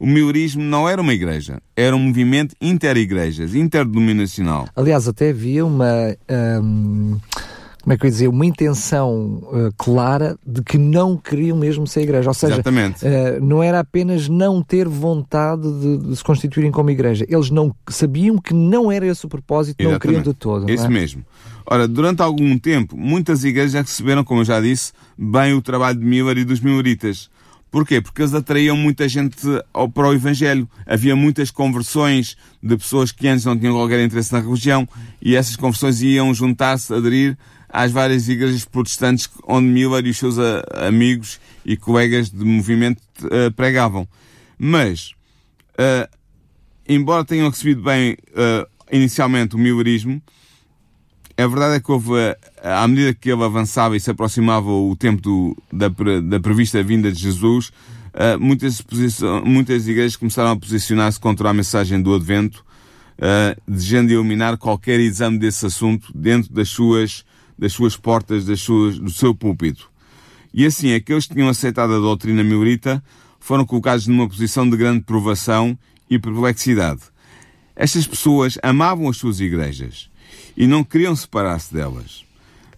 O 0.00 0.06
millerismo 0.06 0.62
não 0.62 0.88
era 0.88 1.02
uma 1.02 1.12
igreja, 1.12 1.60
era 1.76 1.94
um 1.94 1.98
movimento 1.98 2.54
inter-igrejas, 2.60 3.54
interdenominacional. 3.54 4.68
Aliás, 4.76 5.08
até 5.08 5.30
havia 5.30 5.66
uma. 5.66 6.16
Hum 6.62 7.18
como 7.82 7.92
é 7.92 7.96
que 7.96 8.04
eu 8.04 8.08
ia 8.08 8.12
dizer, 8.12 8.28
uma 8.28 8.44
intenção 8.44 9.40
uh, 9.44 9.72
clara 9.76 10.36
de 10.46 10.62
que 10.62 10.76
não 10.76 11.16
queriam 11.16 11.56
mesmo 11.56 11.86
ser 11.86 12.02
igreja. 12.02 12.28
Ou 12.28 12.34
seja, 12.34 12.60
uh, 12.60 13.44
não 13.44 13.62
era 13.62 13.80
apenas 13.80 14.28
não 14.28 14.62
ter 14.62 14.88
vontade 14.88 15.62
de, 15.62 15.98
de, 15.98 16.16
se 16.16 16.24
constituírem 16.24 16.70
como 16.70 16.90
igreja. 16.90 17.24
Eles 17.28 17.50
não 17.50 17.74
sabiam 17.88 18.38
que 18.38 18.52
não 18.52 18.90
era 18.90 19.06
esse 19.06 19.24
o 19.24 19.28
propósito, 19.28 19.80
Exatamente. 19.80 19.92
não 19.92 20.00
queriam 20.00 20.22
de 20.22 20.34
todo. 20.34 20.70
Isso 20.70 20.86
é? 20.86 20.88
mesmo. 20.88 21.24
Ora, 21.64 21.86
durante 21.86 22.20
algum 22.20 22.58
tempo, 22.58 22.96
muitas 22.96 23.44
igrejas 23.44 23.86
receberam, 23.86 24.24
como 24.24 24.40
eu 24.40 24.44
já 24.44 24.60
disse, 24.60 24.92
bem 25.16 25.52
o 25.54 25.62
trabalho 25.62 25.98
de 25.98 26.04
Miller 26.04 26.38
e 26.38 26.44
dos 26.44 26.60
Milleritas. 26.60 27.30
Porquê? 27.70 28.00
Porque 28.00 28.22
eles 28.22 28.32
atraíam 28.32 28.76
muita 28.76 29.06
gente 29.06 29.36
para 29.94 30.08
o 30.08 30.14
Evangelho. 30.14 30.68
Havia 30.86 31.14
muitas 31.14 31.50
conversões 31.50 32.36
de 32.62 32.76
pessoas 32.76 33.12
que 33.12 33.28
antes 33.28 33.44
não 33.44 33.58
tinham 33.58 33.74
qualquer 33.74 34.02
interesse 34.02 34.32
na 34.32 34.40
religião 34.40 34.88
e 35.20 35.36
essas 35.36 35.54
conversões 35.54 36.00
iam 36.00 36.32
juntar-se, 36.32 36.92
aderir 36.92 37.36
às 37.68 37.92
várias 37.92 38.28
igrejas 38.28 38.64
protestantes 38.64 39.28
onde 39.46 39.66
Miller 39.66 40.04
e 40.06 40.10
os 40.10 40.16
seus 40.16 40.36
amigos 40.86 41.38
e 41.64 41.76
colegas 41.76 42.30
de 42.30 42.44
movimento 42.44 43.02
uh, 43.24 43.52
pregavam. 43.54 44.08
Mas, 44.58 45.12
uh, 45.74 46.08
embora 46.88 47.24
tenham 47.24 47.50
recebido 47.50 47.82
bem 47.82 48.12
uh, 48.12 48.66
inicialmente 48.90 49.54
o 49.54 49.58
Millerismo, 49.58 50.22
a 51.36 51.46
verdade 51.46 51.76
é 51.76 51.80
que 51.80 51.92
houve, 51.92 52.14
à 52.62 52.88
medida 52.88 53.14
que 53.14 53.30
ele 53.30 53.44
avançava 53.44 53.96
e 53.96 54.00
se 54.00 54.10
aproximava 54.10 54.70
o 54.70 54.96
tempo 54.96 55.22
do, 55.22 55.56
da, 55.72 55.88
da 55.88 56.40
prevista 56.40 56.82
vinda 56.82 57.12
de 57.12 57.22
Jesus, 57.22 57.70
muitas, 58.40 58.84
muitas 59.44 59.86
igrejas 59.86 60.16
começaram 60.16 60.50
a 60.50 60.56
posicionar-se 60.56 61.20
contra 61.20 61.48
a 61.48 61.54
mensagem 61.54 62.02
do 62.02 62.12
Advento, 62.12 62.64
desejando 63.68 64.12
eliminar 64.12 64.58
qualquer 64.58 64.98
exame 64.98 65.38
desse 65.38 65.64
assunto 65.64 66.10
dentro 66.12 66.52
das 66.52 66.70
suas, 66.70 67.24
das 67.58 67.72
suas 67.72 67.96
portas, 67.96 68.44
das 68.44 68.60
suas, 68.60 68.98
do 68.98 69.10
seu 69.10 69.34
púlpito. 69.34 69.90
E 70.52 70.64
assim, 70.64 70.94
aqueles 70.94 71.26
que 71.26 71.34
tinham 71.34 71.48
aceitado 71.48 71.92
a 71.92 71.98
doutrina 71.98 72.42
miurita 72.42 73.02
foram 73.40 73.64
colocados 73.64 74.06
numa 74.06 74.28
posição 74.28 74.68
de 74.68 74.76
grande 74.76 75.04
provação 75.04 75.78
e 76.08 76.18
perplexidade. 76.18 77.02
Estas 77.74 78.06
pessoas 78.06 78.58
amavam 78.62 79.08
as 79.08 79.16
suas 79.16 79.40
igrejas 79.40 80.10
e 80.56 80.66
não 80.66 80.82
queriam 80.82 81.14
separar-se 81.14 81.72
delas. 81.72 82.24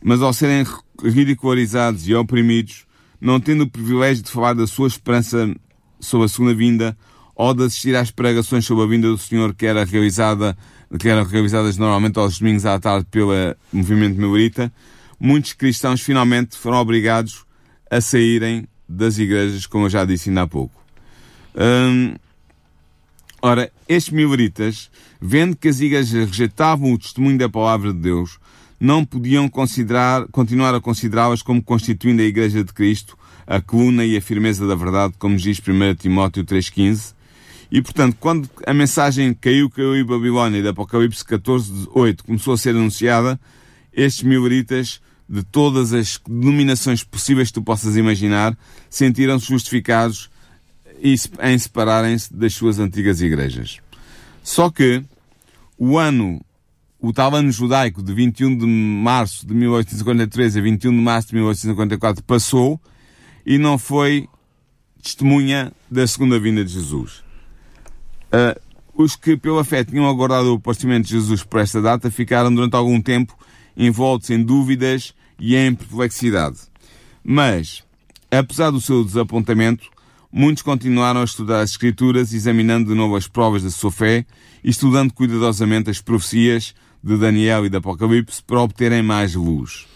Mas 0.03 0.23
ao 0.23 0.33
serem 0.33 0.65
ridicularizados 1.03 2.07
e 2.09 2.15
oprimidos, 2.15 2.87
não 3.21 3.41
tendo 3.41 3.65
o 3.65 3.71
privilégio 3.71 4.23
de 4.23 4.31
falar 4.31 4.55
da 4.55 4.67
sua 4.67 4.89
esperança 4.89 5.55
sobre 6.01 6.27
a 6.27 6.29
segunda 6.29 6.55
vinda, 6.55 6.97
ou 7.35 7.55
de 7.55 7.65
assistir 7.65 7.97
às 7.97 8.11
pregações 8.11 8.67
sobre 8.67 8.85
a 8.85 8.87
vinda 8.87 9.09
do 9.09 9.17
Senhor 9.17 9.55
que, 9.55 9.65
era 9.65 9.85
realizada, 9.85 10.57
que 10.99 11.09
eram 11.09 11.25
realizadas 11.25 11.77
normalmente 11.77 12.19
aos 12.19 12.39
domingos 12.39 12.67
à 12.67 12.79
tarde 12.79 13.07
pelo 13.11 13.33
movimento 13.73 14.19
Meurita, 14.19 14.73
muitos 15.19 15.53
cristãos 15.53 16.01
finalmente 16.01 16.57
foram 16.57 16.79
obrigados 16.79 17.45
a 17.91 18.01
saírem 18.01 18.67
das 18.89 19.19
igrejas, 19.19 19.67
como 19.67 19.87
eu 19.87 19.91
já 19.91 20.05
disse 20.05 20.29
ainda 20.29 20.43
há 20.43 20.47
pouco. 20.47 20.75
Hum, 21.55 22.15
ora, 23.41 23.71
estes 23.89 24.13
mileritas 24.13 24.91
vendo 25.21 25.57
que 25.57 25.69
as 25.69 25.81
igrejas 25.81 26.13
rejeitavam 26.29 26.93
o 26.93 26.99
testemunho 26.99 27.39
da 27.39 27.49
palavra 27.49 27.93
de 27.93 28.01
Deus, 28.01 28.39
não 28.81 29.05
podiam 29.05 29.49
considerar, 29.49 30.27
continuar 30.29 30.75
a 30.75 30.81
considerá-las 30.81 31.43
como 31.43 31.63
constituindo 31.63 32.23
a 32.23 32.25
Igreja 32.25 32.65
de 32.65 32.73
Cristo, 32.73 33.19
a 33.47 33.61
coluna 33.61 34.05
e 34.05 34.17
a 34.17 34.23
firmeza 34.23 34.67
da 34.67 34.75
verdade, 34.75 35.15
como 35.19 35.37
diz 35.37 35.59
1 35.59 35.95
Timóteo 35.97 36.45
3,15. 36.45 37.15
E, 37.71 37.81
portanto, 37.81 38.17
quando 38.19 38.51
a 38.67 38.75
mensagem 38.75 39.33
caiu, 39.33 39.71
caiu 39.71 39.97
em 39.97 40.05
Babilónia, 40.05 40.61
de 40.61 40.69
Apocalipse 40.69 41.25
14, 41.25 41.89
8, 41.93 42.25
começou 42.25 42.55
a 42.55 42.59
ser 42.59 42.71
anunciada, 42.71 43.39
estes 43.93 44.25
mileritas, 44.25 45.01
de 45.29 45.45
todas 45.45 45.93
as 45.93 46.21
denominações 46.27 47.05
possíveis 47.05 47.49
que 47.49 47.55
tu 47.55 47.63
possas 47.63 47.97
imaginar, 47.97 48.59
sentiram-se 48.89 49.47
justificados 49.47 50.29
em 51.01 51.57
separarem-se 51.57 52.35
das 52.35 52.53
suas 52.53 52.81
antigas 52.81 53.21
igrejas. 53.21 53.79
Só 54.43 54.71
que 54.71 55.05
o 55.79 55.97
ano, 55.97 56.45
o 57.01 57.13
tal 57.13 57.35
ano 57.37 57.53
judaico 57.53 58.03
de 58.03 58.13
21 58.13 58.59
de 58.59 58.67
março 58.67 59.47
de 59.47 59.55
1853 59.55 60.57
a 60.57 60.61
21 60.61 60.91
de 60.91 61.01
março 61.01 61.29
de 61.29 61.35
1854 61.37 62.25
passou 62.25 62.81
e 63.47 63.57
não 63.57 63.79
foi 63.79 64.29
testemunha 65.01 65.73
da 65.89 66.07
segunda 66.09 66.41
vinda 66.41 66.65
de 66.65 66.73
Jesus. 66.73 67.23
Uh, 68.33 68.61
os 68.95 69.17
que 69.17 69.37
pela 69.37 69.65
fé 69.65 69.85
tinham 69.85 70.09
aguardado 70.09 70.53
o 70.53 70.57
aparecimento 70.57 71.07
de 71.07 71.13
Jesus 71.13 71.43
por 71.43 71.61
esta 71.61 71.81
data 71.81 72.11
ficaram 72.11 72.55
durante 72.55 72.77
algum 72.77 73.01
tempo 73.01 73.37
envoltos 73.77 74.31
em 74.31 74.43
dúvidas 74.43 75.15
e 75.39 75.57
em 75.57 75.75
perplexidade. 75.75 76.59
Mas, 77.25 77.83
apesar 78.31 78.71
do 78.71 78.81
seu 78.81 79.05
desapontamento, 79.05 79.89
muitos 80.31 80.63
continuaram 80.63 81.23
a 81.23 81.25
estudar 81.25 81.61
as 81.61 81.71
Escrituras, 81.71 82.33
examinando 82.33 82.91
de 82.91 82.95
novo 82.95 83.17
as 83.17 83.27
provas 83.27 83.63
da 83.63 83.71
sua 83.71 83.91
fé 83.91 84.27
e 84.63 84.71
estudando 84.71 85.13
cuidadosamente 85.13 85.91
as 85.91 86.01
profecias 86.01 86.75
de 87.03 87.17
Daniel 87.17 87.65
e 87.65 87.71
de 87.71 87.77
Apocalipse 87.77 88.43
para 88.43 88.61
obterem 88.61 89.03
mais 89.03 89.35
luz. 89.35 89.87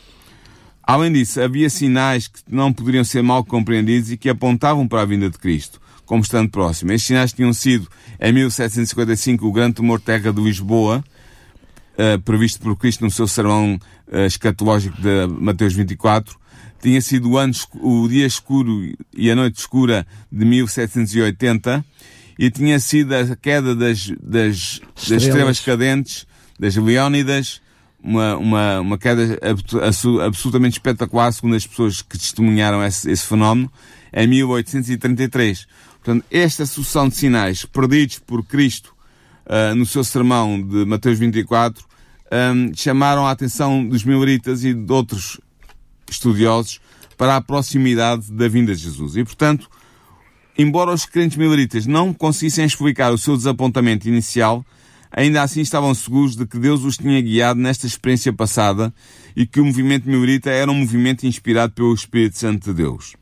Além 0.83 1.13
disso, 1.13 1.41
havia 1.41 1.71
sinais 1.71 2.29
que 2.29 2.41
não 2.49 2.73
poderiam 2.73 3.05
ser 3.05 3.23
mal 3.23 3.45
compreendidos 3.45 4.11
e 4.11 4.17
que 4.17 4.29
apontavam 4.29 4.87
para 4.87 5.03
a 5.03 5.07
vinda 5.07 5.31
de 5.31 5.39
Cristo, 5.39 5.81
como 6.07 6.23
estando 6.23 6.51
próximo. 6.51 6.93
Estes 6.93 7.09
sinais 7.09 7.33
tinham 7.33 7.53
sido, 7.53 7.89
em 8.21 8.33
1755, 8.33 9.47
o 9.47 9.53
grande 9.53 9.75
tumor 9.75 10.01
terra 10.01 10.33
de 10.33 10.41
Lisboa, 10.41 11.05
uh, 11.95 12.21
previsto 12.23 12.61
por 12.61 12.77
Cristo 12.77 13.05
no 13.05 13.11
seu 13.11 13.27
sermão 13.27 13.79
uh, 14.09 14.19
escatológico 14.27 15.01
de 15.01 15.27
Mateus 15.27 15.75
24, 15.75 16.37
tinha 16.81 17.01
sido 17.01 17.31
o, 17.31 17.39
ano, 17.39 17.55
o 17.81 18.07
dia 18.09 18.27
escuro 18.27 18.93
e 19.17 19.31
a 19.31 19.35
noite 19.35 19.59
escura 19.59 20.07
de 20.31 20.45
1780 20.45 21.85
e 22.39 22.51
tinha 22.51 22.79
sido 22.79 23.15
a 23.15 23.37
queda 23.37 23.75
das, 23.75 24.13
das, 24.21 24.81
das 25.09 25.23
estrelas 25.23 25.61
cadentes, 25.61 26.27
das 26.59 26.77
Leónidas, 26.77 27.63
uma, 28.03 28.37
uma, 28.37 28.81
uma 28.81 28.99
queda 28.99 29.39
absolutamente 30.27 30.75
espetacular, 30.75 31.33
segundo 31.33 31.57
as 31.57 31.67
pessoas 31.67 32.03
que 32.03 32.19
testemunharam 32.19 32.85
esse, 32.85 33.11
esse 33.11 33.27
fenómeno, 33.27 33.73
em 34.13 34.27
1833. 34.27 35.67
Portanto, 36.05 36.27
esta 36.31 36.67
sucessão 36.67 37.09
de 37.09 37.17
sinais 37.17 37.65
perdidos 37.65 38.19
por 38.19 38.45
Cristo 38.45 38.95
uh, 39.47 39.75
no 39.75 39.87
seu 39.87 40.05
sermão 40.05 40.61
de 40.61 40.85
Mateus 40.85 41.19
24 41.19 41.83
um, 42.31 42.75
chamaram 42.75 43.27
a 43.27 43.31
atenção 43.31 43.89
dos 43.89 44.05
mileritas 44.05 44.65
e 44.65 44.75
de 44.75 44.93
outros 44.93 45.41
estudiosos 46.11 46.79
para 47.17 47.37
a 47.37 47.41
proximidade 47.41 48.31
da 48.31 48.47
vinda 48.49 48.75
de 48.75 48.83
Jesus. 48.83 49.17
E, 49.17 49.25
portanto, 49.25 49.67
embora 50.59 50.93
os 50.93 51.07
crentes 51.07 51.39
mileritas 51.39 51.87
não 51.87 52.13
conseguissem 52.13 52.67
explicar 52.67 53.11
o 53.11 53.17
seu 53.17 53.35
desapontamento 53.35 54.07
inicial, 54.07 54.63
ainda 55.11 55.43
assim 55.43 55.63
estavam 55.63 55.95
seguros 55.95 56.37
de 56.37 56.45
que 56.45 56.59
Deus 56.59 56.85
os 56.85 56.99
tinha 56.99 57.21
guiado 57.23 57.59
nesta 57.59 57.87
experiência 57.87 58.31
passada 58.31 58.93
e 59.35 59.47
que 59.47 59.59
o 59.59 59.65
movimento 59.65 60.07
milerita 60.07 60.51
era 60.51 60.71
um 60.71 60.81
movimento 60.81 61.27
inspirado 61.27 61.73
pelo 61.73 61.95
Espírito 61.95 62.37
Santo 62.37 62.75
de 62.75 62.83
Deus. 62.83 63.17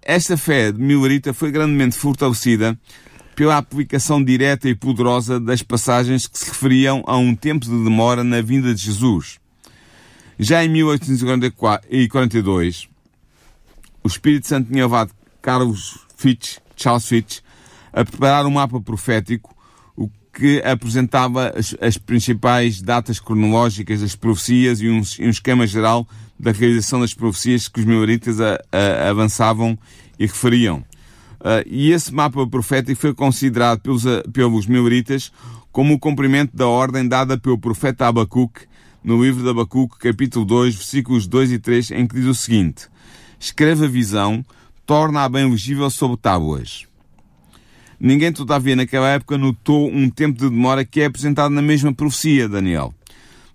Esta 0.00 0.36
fé 0.36 0.70
de 0.72 0.80
milerita 0.80 1.34
foi 1.34 1.50
grandemente 1.50 1.96
fortalecida 1.96 2.78
pela 3.36 3.58
aplicação 3.58 4.24
direta 4.24 4.68
e 4.68 4.74
poderosa 4.74 5.38
das 5.38 5.62
passagens 5.62 6.26
que 6.26 6.38
se 6.38 6.46
referiam 6.46 7.04
a 7.06 7.16
um 7.16 7.36
tempo 7.36 7.66
de 7.66 7.84
demora 7.84 8.24
na 8.24 8.40
vinda 8.40 8.74
de 8.74 8.80
Jesus. 8.80 9.38
Já 10.38 10.64
em 10.64 10.68
1842, 10.68 12.88
o 14.02 14.08
Espírito 14.08 14.46
Santo 14.46 14.70
tinha 14.70 14.84
levado 14.84 15.12
Carlos 15.42 15.98
Fitch, 16.16 16.56
Charles 16.74 17.06
Fitch, 17.06 17.40
a 17.92 18.02
preparar 18.04 18.46
um 18.46 18.50
mapa 18.50 18.80
profético, 18.80 19.54
que 20.38 20.62
apresentava 20.62 21.52
as, 21.56 21.74
as 21.80 21.98
principais 21.98 22.80
datas 22.80 23.18
cronológicas 23.18 24.02
das 24.02 24.14
profecias 24.14 24.80
e 24.80 24.88
um, 24.88 24.98
um, 24.98 25.28
esquema 25.28 25.66
geral 25.66 26.06
da 26.38 26.52
realização 26.52 27.00
das 27.00 27.12
profecias 27.12 27.66
que 27.66 27.80
os 27.80 28.40
a, 28.40 29.08
avançavam 29.10 29.76
e 30.16 30.26
referiam. 30.26 30.78
Uh, 31.40 31.66
e 31.66 31.90
esse 31.90 32.14
mapa 32.14 32.46
profético 32.46 33.00
foi 33.00 33.12
considerado 33.12 33.80
pelos, 33.80 34.04
pelos 34.32 34.66
mileritas 34.68 35.32
como 35.72 35.94
o 35.94 35.98
cumprimento 35.98 36.56
da 36.56 36.68
ordem 36.68 37.08
dada 37.08 37.36
pelo 37.36 37.58
profeta 37.58 38.06
Abacuque 38.06 38.66
no 39.02 39.20
livro 39.20 39.42
de 39.42 39.50
Abacuque, 39.50 39.98
capítulo 39.98 40.44
2, 40.44 40.76
versículos 40.76 41.26
2 41.26 41.52
e 41.52 41.58
3, 41.58 41.90
em 41.90 42.06
que 42.06 42.14
diz 42.14 42.26
o 42.26 42.34
seguinte: 42.34 42.86
Escreve 43.40 43.86
a 43.86 43.88
visão, 43.88 44.44
torna-a 44.86 45.28
bem 45.28 45.50
legível 45.50 45.90
sobre 45.90 46.16
tábuas. 46.16 46.87
Ninguém, 48.00 48.32
todavia, 48.32 48.76
naquela 48.76 49.08
época 49.08 49.36
notou 49.36 49.88
um 49.88 50.08
tempo 50.08 50.38
de 50.38 50.48
demora 50.48 50.84
que 50.84 51.00
é 51.00 51.06
apresentado 51.06 51.52
na 51.52 51.62
mesma 51.62 51.92
profecia, 51.92 52.48
Daniel. 52.48 52.94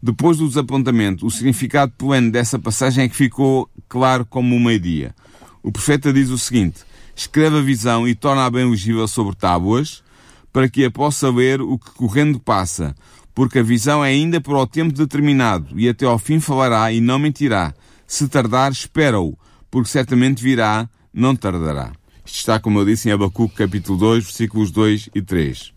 Depois 0.01 0.37
do 0.37 0.47
desapontamento, 0.49 1.25
o 1.25 1.31
significado 1.31 1.93
pleno 1.97 2.29
dessa 2.29 2.59
passagem 2.59 3.05
é 3.05 3.07
que 3.07 3.15
ficou 3.15 3.69
claro 3.87 4.25
como 4.25 4.53
o 4.53 4.59
meio-dia. 4.59 5.15
O 5.63 5.71
profeta 5.71 6.11
diz 6.11 6.29
o 6.29 6.37
seguinte: 6.37 6.81
Escreve 7.15 7.59
a 7.59 7.61
visão 7.61 8.05
e 8.05 8.13
torna-a 8.13 8.49
bem 8.49 8.69
legível 8.69 9.07
sobre 9.07 9.33
tábuas, 9.33 10.03
para 10.51 10.67
que 10.67 10.83
a 10.83 10.91
possa 10.91 11.29
ler 11.29 11.61
o 11.61 11.79
que 11.79 11.91
correndo 11.91 12.37
passa, 12.37 12.93
porque 13.33 13.59
a 13.59 13.63
visão 13.63 14.03
é 14.03 14.09
ainda 14.09 14.41
para 14.41 14.57
o 14.57 14.67
tempo 14.67 14.91
determinado, 14.91 15.79
e 15.79 15.87
até 15.87 16.05
ao 16.05 16.19
fim 16.19 16.41
falará 16.41 16.91
e 16.91 16.99
não 16.99 17.17
mentirá. 17.17 17.73
Se 18.05 18.27
tardar, 18.27 18.73
espera-o, 18.73 19.37
porque 19.71 19.89
certamente 19.89 20.43
virá, 20.43 20.89
não 21.13 21.33
tardará. 21.33 21.93
Está, 22.25 22.59
como 22.59 22.79
eu 22.79 22.85
disse, 22.85 23.09
em 23.09 23.11
Abacuque, 23.11 23.55
capítulo 23.55 23.97
2, 23.97 24.23
versículos 24.23 24.71
2 24.71 25.09
e 25.13 25.21
3. 25.21 25.73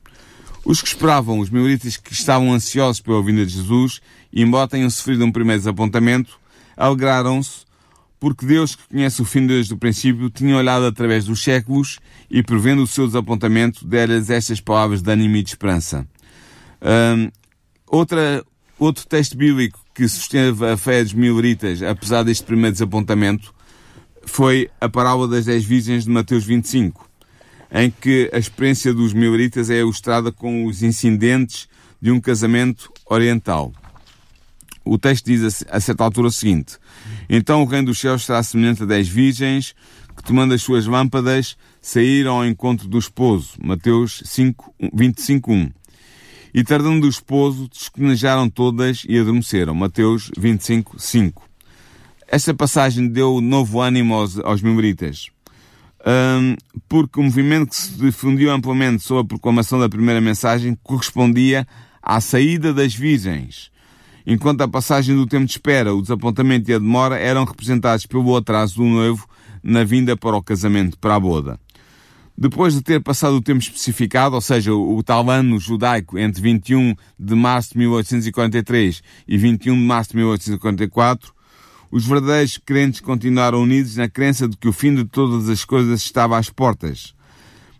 Os 0.64 0.80
que 0.80 0.88
esperavam, 0.88 1.38
os 1.38 1.50
mileritas 1.50 1.96
que 1.96 2.12
estavam 2.12 2.52
ansiosos 2.52 3.00
pela 3.00 3.22
vinda 3.22 3.44
de 3.44 3.52
Jesus, 3.52 4.00
e 4.32 4.42
embora 4.42 4.68
tenham 4.68 4.90
sofrido 4.90 5.24
um 5.24 5.32
primeiro 5.32 5.60
desapontamento, 5.60 6.38
alegraram-se, 6.76 7.66
porque 8.18 8.46
Deus, 8.46 8.74
que 8.74 8.88
conhece 8.88 9.20
o 9.20 9.24
fim 9.24 9.46
desde 9.46 9.74
o 9.74 9.76
princípio, 9.76 10.30
tinha 10.30 10.56
olhado 10.56 10.86
através 10.86 11.26
dos 11.26 11.42
séculos 11.42 11.98
e, 12.30 12.42
prevendo 12.42 12.82
o 12.82 12.86
seu 12.86 13.06
desapontamento, 13.06 13.86
dera-lhes 13.86 14.30
estas 14.30 14.60
palavras 14.60 15.02
de 15.02 15.10
ânimo 15.10 15.36
e 15.36 15.42
de 15.42 15.50
esperança. 15.50 16.06
Um, 16.82 17.30
outra, 17.86 18.44
outro 18.78 19.06
texto 19.06 19.36
bíblico 19.36 19.78
que 19.94 20.08
susteve 20.08 20.66
a 20.66 20.76
fé 20.76 21.02
dos 21.02 21.12
mileritas, 21.12 21.82
apesar 21.82 22.22
deste 22.22 22.44
primeiro 22.44 22.72
desapontamento, 22.72 23.54
foi 24.26 24.68
a 24.80 24.88
parábola 24.88 25.28
das 25.28 25.46
dez 25.46 25.64
virgens 25.64 26.04
de 26.04 26.10
Mateus 26.10 26.44
25, 26.44 27.08
em 27.72 27.90
que 27.90 28.28
a 28.32 28.38
experiência 28.38 28.92
dos 28.92 29.14
mileritas 29.14 29.70
é 29.70 29.78
ilustrada 29.78 30.30
com 30.30 30.66
os 30.66 30.82
incidentes 30.82 31.68
de 32.00 32.10
um 32.10 32.20
casamento 32.20 32.92
oriental. 33.06 33.72
O 34.84 34.98
texto 34.98 35.24
diz 35.24 35.64
a 35.68 35.80
certa 35.80 36.04
altura 36.04 36.28
o 36.28 36.32
seguinte: 36.32 36.76
Então 37.28 37.62
o 37.62 37.66
reino 37.66 37.86
dos 37.86 37.98
céus 37.98 38.24
será 38.24 38.42
semelhante 38.42 38.82
a 38.82 38.86
dez 38.86 39.08
virgens 39.08 39.74
que, 40.16 40.22
tomando 40.22 40.54
as 40.54 40.62
suas 40.62 40.86
lâmpadas, 40.86 41.56
saíram 41.80 42.36
ao 42.36 42.46
encontro 42.46 42.88
do 42.88 42.98
esposo. 42.98 43.54
Mateus 43.62 44.22
5, 44.24 44.74
25, 44.92 45.52
1. 45.52 45.70
E 46.54 46.64
tardando 46.64 47.02
do 47.02 47.08
esposo, 47.08 47.68
desconejaram 47.68 48.48
todas 48.48 49.04
e 49.08 49.18
adormeceram. 49.18 49.74
Mateus 49.74 50.30
25, 50.38 50.98
5. 50.98 51.42
Esta 52.28 52.52
passagem 52.52 53.08
deu 53.08 53.40
novo 53.40 53.80
ânimo 53.80 54.14
aos, 54.14 54.38
aos 54.38 54.60
memoritas. 54.60 55.28
Um, 56.06 56.56
porque 56.88 57.18
o 57.18 57.22
movimento 57.22 57.70
que 57.70 57.76
se 57.76 57.92
difundiu 57.92 58.50
amplamente 58.50 59.02
sob 59.02 59.20
a 59.20 59.24
proclamação 59.24 59.78
da 59.78 59.88
primeira 59.88 60.20
mensagem 60.20 60.76
correspondia 60.82 61.66
à 62.02 62.20
saída 62.20 62.72
das 62.72 62.94
virgens, 62.94 63.70
enquanto 64.24 64.60
a 64.60 64.68
passagem 64.68 65.16
do 65.16 65.26
tempo 65.26 65.46
de 65.46 65.52
espera, 65.52 65.94
o 65.94 66.02
desapontamento 66.02 66.70
e 66.70 66.74
a 66.74 66.78
demora 66.78 67.18
eram 67.18 67.44
representados 67.44 68.06
pelo 68.06 68.36
atraso 68.36 68.76
do 68.76 68.84
noivo 68.84 69.26
na 69.62 69.82
vinda 69.82 70.16
para 70.16 70.36
o 70.36 70.42
casamento, 70.42 70.96
para 70.98 71.16
a 71.16 71.20
boda. 71.20 71.58
Depois 72.38 72.74
de 72.74 72.82
ter 72.82 73.02
passado 73.02 73.34
o 73.34 73.42
tempo 73.42 73.60
especificado, 73.60 74.34
ou 74.34 74.40
seja, 74.40 74.72
o, 74.72 75.02
tal 75.02 75.28
ano 75.30 75.58
judaico 75.58 76.18
entre 76.18 76.42
21 76.42 76.94
de 77.18 77.34
março 77.34 77.72
de 77.72 77.78
1843 77.78 79.02
e 79.26 79.38
21 79.38 79.74
de 79.74 79.80
março 79.80 80.10
de 80.10 80.18
1844, 80.18 81.35
os 81.90 82.06
verdadeiros 82.06 82.58
crentes 82.58 83.00
continuaram 83.00 83.62
unidos 83.62 83.96
na 83.96 84.08
crença 84.08 84.48
de 84.48 84.56
que 84.56 84.68
o 84.68 84.72
fim 84.72 84.94
de 84.94 85.04
todas 85.04 85.48
as 85.48 85.64
coisas 85.64 86.02
estava 86.02 86.38
às 86.38 86.50
portas. 86.50 87.14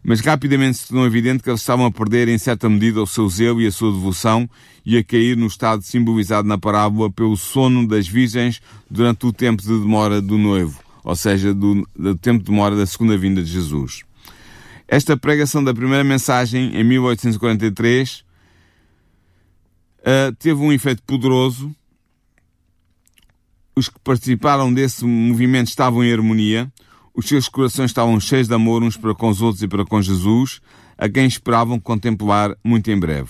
Mas 0.02 0.20
rapidamente 0.20 0.78
se 0.78 0.88
tornou 0.88 1.04
evidente 1.04 1.42
que 1.42 1.50
eles 1.50 1.60
estavam 1.60 1.84
a 1.84 1.90
perder 1.90 2.28
em 2.28 2.38
certa 2.38 2.68
medida 2.68 3.02
o 3.02 3.06
seu 3.06 3.28
zelo 3.28 3.60
e 3.60 3.66
a 3.66 3.72
sua 3.72 3.90
devoção 3.90 4.48
e 4.84 4.96
a 4.96 5.02
cair 5.02 5.36
no 5.36 5.48
estado 5.48 5.82
simbolizado 5.82 6.46
na 6.46 6.56
parábola 6.56 7.10
pelo 7.10 7.36
sono 7.36 7.88
das 7.88 8.06
virgens 8.06 8.62
durante 8.88 9.26
o 9.26 9.32
tempo 9.32 9.60
de 9.60 9.68
demora 9.68 10.22
do 10.22 10.38
noivo, 10.38 10.80
ou 11.02 11.16
seja, 11.16 11.52
do, 11.52 11.86
do 11.96 12.14
tempo 12.14 12.38
de 12.38 12.50
demora 12.50 12.76
da 12.76 12.86
segunda 12.86 13.18
vinda 13.18 13.42
de 13.42 13.50
Jesus. 13.50 14.04
Esta 14.86 15.16
pregação 15.16 15.64
da 15.64 15.74
primeira 15.74 16.04
mensagem, 16.04 16.76
em 16.76 16.84
1843, 16.84 18.20
uh, 18.20 18.24
eh, 20.04 20.32
teve 20.38 20.60
um 20.60 20.72
efeito 20.72 21.02
poderoso. 21.02 21.74
Os 23.78 23.90
que 23.90 24.00
participaram 24.00 24.72
desse 24.72 25.04
movimento 25.04 25.68
estavam 25.68 26.02
em 26.02 26.10
harmonia, 26.10 26.72
os 27.14 27.28
seus 27.28 27.46
corações 27.46 27.90
estavam 27.90 28.18
cheios 28.18 28.48
de 28.48 28.54
amor 28.54 28.82
uns 28.82 28.96
para 28.96 29.14
com 29.14 29.28
os 29.28 29.42
outros 29.42 29.62
e 29.62 29.68
para 29.68 29.84
com 29.84 30.00
Jesus, 30.00 30.62
a 30.96 31.06
quem 31.10 31.26
esperavam 31.26 31.78
contemplar 31.78 32.56
muito 32.64 32.90
em 32.90 32.98
breve. 32.98 33.28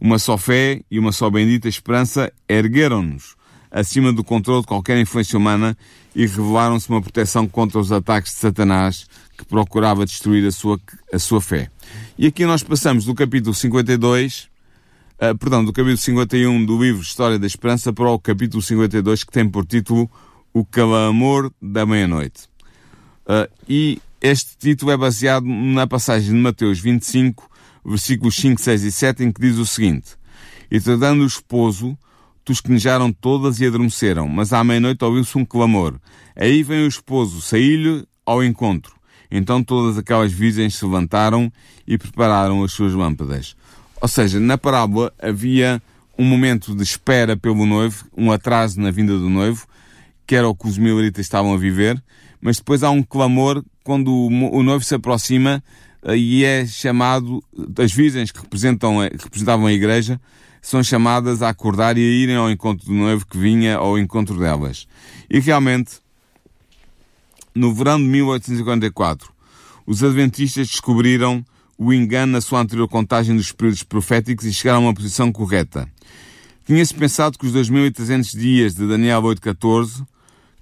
Uma 0.00 0.18
só 0.18 0.36
fé 0.36 0.82
e 0.90 0.98
uma 0.98 1.12
só 1.12 1.30
bendita 1.30 1.68
esperança 1.68 2.32
ergueram-nos 2.48 3.36
acima 3.70 4.12
do 4.12 4.24
controle 4.24 4.62
de 4.62 4.66
qualquer 4.66 4.98
influência 4.98 5.38
humana 5.38 5.78
e 6.16 6.22
revelaram-se 6.22 6.88
uma 6.88 7.00
proteção 7.00 7.46
contra 7.46 7.78
os 7.78 7.92
ataques 7.92 8.32
de 8.32 8.38
Satanás 8.40 9.06
que 9.38 9.44
procurava 9.44 10.04
destruir 10.04 10.44
a 10.48 10.50
sua, 10.50 10.80
a 11.12 11.18
sua 11.20 11.40
fé. 11.40 11.70
E 12.18 12.26
aqui 12.26 12.44
nós 12.44 12.64
passamos 12.64 13.04
do 13.04 13.14
capítulo 13.14 13.54
52, 13.54 14.48
uh, 15.16 15.36
perdão, 15.36 15.64
do 15.64 15.72
capítulo 15.72 15.96
51 15.96 16.64
do 16.64 16.82
livro 16.82 17.02
História 17.02 17.38
da 17.38 17.46
Esperança 17.46 17.92
para 17.92 18.10
o 18.10 18.18
capítulo 18.18 18.62
52 18.62 19.24
que 19.24 19.32
tem 19.32 19.48
por 19.48 19.64
título 19.64 20.10
O 20.52 20.64
Clamor 20.64 21.50
da 21.60 21.86
Meia-Noite. 21.86 22.48
Uh, 23.26 23.50
e 23.68 24.00
este 24.20 24.56
título 24.56 24.90
é 24.92 24.96
baseado 24.96 25.46
na 25.46 25.86
passagem 25.86 26.32
de 26.32 26.38
Mateus 26.38 26.78
25, 26.78 27.50
versículos 27.84 28.36
5, 28.36 28.60
6 28.60 28.82
e 28.84 28.92
7, 28.92 29.24
em 29.24 29.32
que 29.32 29.40
diz 29.40 29.58
o 29.58 29.66
seguinte: 29.66 30.16
E 30.70 30.80
tratando 30.80 31.22
o 31.22 31.26
esposo, 31.26 31.96
tosquenejaram 32.44 33.12
todas 33.12 33.60
e 33.60 33.66
adormeceram, 33.66 34.28
mas 34.28 34.52
à 34.52 34.62
meia-noite 34.62 35.04
ouviu-se 35.04 35.36
um 35.36 35.44
clamor. 35.44 35.98
Aí 36.34 36.62
vem 36.62 36.84
o 36.84 36.88
esposo, 36.88 37.40
saí-lhe 37.40 38.06
ao 38.24 38.44
encontro. 38.44 38.94
Então 39.30 39.62
todas 39.62 39.98
aquelas 39.98 40.32
virgens 40.32 40.76
se 40.76 40.84
levantaram 40.84 41.52
e 41.86 41.98
prepararam 41.98 42.62
as 42.62 42.72
suas 42.72 42.92
lâmpadas. 42.92 43.56
Ou 44.00 44.08
seja, 44.08 44.38
na 44.38 44.58
parábola 44.58 45.12
havia 45.18 45.82
um 46.18 46.24
momento 46.24 46.74
de 46.74 46.82
espera 46.82 47.36
pelo 47.36 47.66
noivo, 47.66 48.06
um 48.16 48.32
atraso 48.32 48.80
na 48.80 48.90
vinda 48.90 49.12
do 49.18 49.28
noivo, 49.28 49.66
que 50.26 50.34
era 50.34 50.48
o 50.48 50.54
que 50.54 50.66
os 50.66 50.78
mileritas 50.78 51.24
estavam 51.24 51.54
a 51.54 51.56
viver, 51.56 52.02
mas 52.40 52.58
depois 52.58 52.82
há 52.82 52.90
um 52.90 53.02
clamor 53.02 53.64
quando 53.84 54.12
o 54.12 54.62
noivo 54.62 54.84
se 54.84 54.94
aproxima 54.94 55.62
eh, 56.02 56.16
e 56.16 56.44
é 56.44 56.66
chamado, 56.66 57.42
as 57.78 57.92
virgens 57.92 58.30
que, 58.30 58.40
representam, 58.40 58.96
que 59.08 59.24
representavam 59.24 59.66
a 59.66 59.72
igreja, 59.72 60.20
são 60.60 60.82
chamadas 60.82 61.42
a 61.42 61.48
acordar 61.48 61.96
e 61.96 62.00
a 62.00 62.22
irem 62.22 62.36
ao 62.36 62.50
encontro 62.50 62.86
do 62.86 62.92
noivo 62.92 63.26
que 63.26 63.38
vinha 63.38 63.76
ao 63.76 63.96
encontro 63.96 64.38
delas. 64.38 64.88
E 65.30 65.38
realmente, 65.38 66.00
no 67.54 67.72
verão 67.72 67.98
de 67.98 68.04
1844, 68.04 69.32
os 69.86 70.02
adventistas 70.02 70.66
descobriram 70.68 71.44
o 71.78 71.92
engano 71.92 72.32
na 72.32 72.40
sua 72.40 72.60
anterior 72.60 72.88
contagem 72.88 73.36
dos 73.36 73.52
períodos 73.52 73.82
proféticos 73.82 74.46
e 74.46 74.52
chegaram 74.52 74.78
a 74.78 74.82
uma 74.82 74.94
posição 74.94 75.30
correta. 75.30 75.88
Tinha-se 76.64 76.94
pensado 76.94 77.38
que 77.38 77.46
os 77.46 77.52
2300 77.52 78.32
dias 78.32 78.74
de 78.74 78.88
Daniel 78.88 79.22
8.14, 79.22 80.04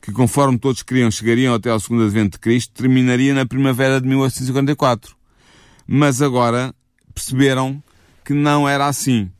que 0.02 0.12
conforme 0.12 0.58
todos 0.58 0.82
queriam 0.82 1.10
chegariam 1.10 1.54
até 1.54 1.70
ao 1.70 1.80
segundo 1.80 2.04
advento 2.04 2.32
de 2.32 2.40
Cristo, 2.40 2.74
terminaria 2.74 3.32
na 3.32 3.46
primavera 3.46 4.00
de 4.00 4.06
1844. 4.06 5.16
Mas 5.86 6.20
agora 6.20 6.74
perceberam 7.14 7.82
que 8.24 8.34
não 8.34 8.68
era 8.68 8.86
assim, 8.86 9.30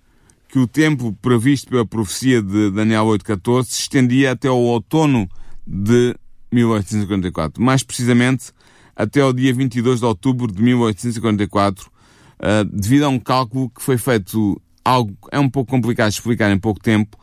que 0.49 0.59
o 0.59 0.67
tempo 0.67 1.13
previsto 1.21 1.69
pela 1.69 1.85
profecia 1.85 2.41
de 2.41 2.71
Daniel 2.71 3.05
8.14 3.07 3.65
se 3.65 3.81
estendia 3.81 4.33
até 4.33 4.51
o 4.51 4.57
outono 4.57 5.29
de 5.67 6.15
1854. 6.53 7.63
Mais 7.63 7.83
precisamente, 7.83 8.53
até 8.97 9.21
ao 9.21 9.33
dia 9.33 9.53
22 9.53 10.01
de 10.01 10.07
outubro 10.07 10.53
de 10.53 10.63
1854, 10.63 11.87
uh, 11.87 11.91
eh, 12.39 12.65
devido 12.73 13.05
a 13.05 13.09
um 13.09 13.19
cálculo 13.19 13.71
que 13.71 13.83
foi 13.83 13.99
feito 13.99 14.61
algo, 14.85 15.17
é 15.33 15.39
um 15.39 15.49
pouco 15.49 15.71
complicado 15.71 16.11
de 16.11 16.17
explicar 16.17 16.51
em 16.51 16.59
pouco 16.59 16.81
tempo, 16.81 17.19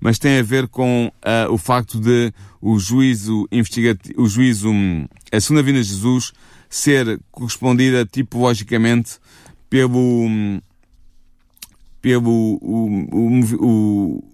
mas 0.00 0.18
tem 0.18 0.38
a 0.38 0.42
ver 0.42 0.68
com 0.68 1.06
uh, 1.06 1.52
o 1.52 1.56
facto 1.56 1.98
de 1.98 2.32
o 2.60 2.78
juízo 2.78 3.48
investigativo, 3.50 4.20
o 4.20 4.28
juízo, 4.28 4.70
a 5.32 5.40
segunda 5.40 5.62
vinda 5.62 5.80
de 5.82 5.88
Jesus 5.88 6.32
ser 6.68 7.20
correspondida 7.30 8.04
tipologicamente 8.04 9.18
pelo, 9.70 10.26
pelo 12.02 12.58
o, 12.60 12.88
o, 13.12 13.40
o, 13.60 14.24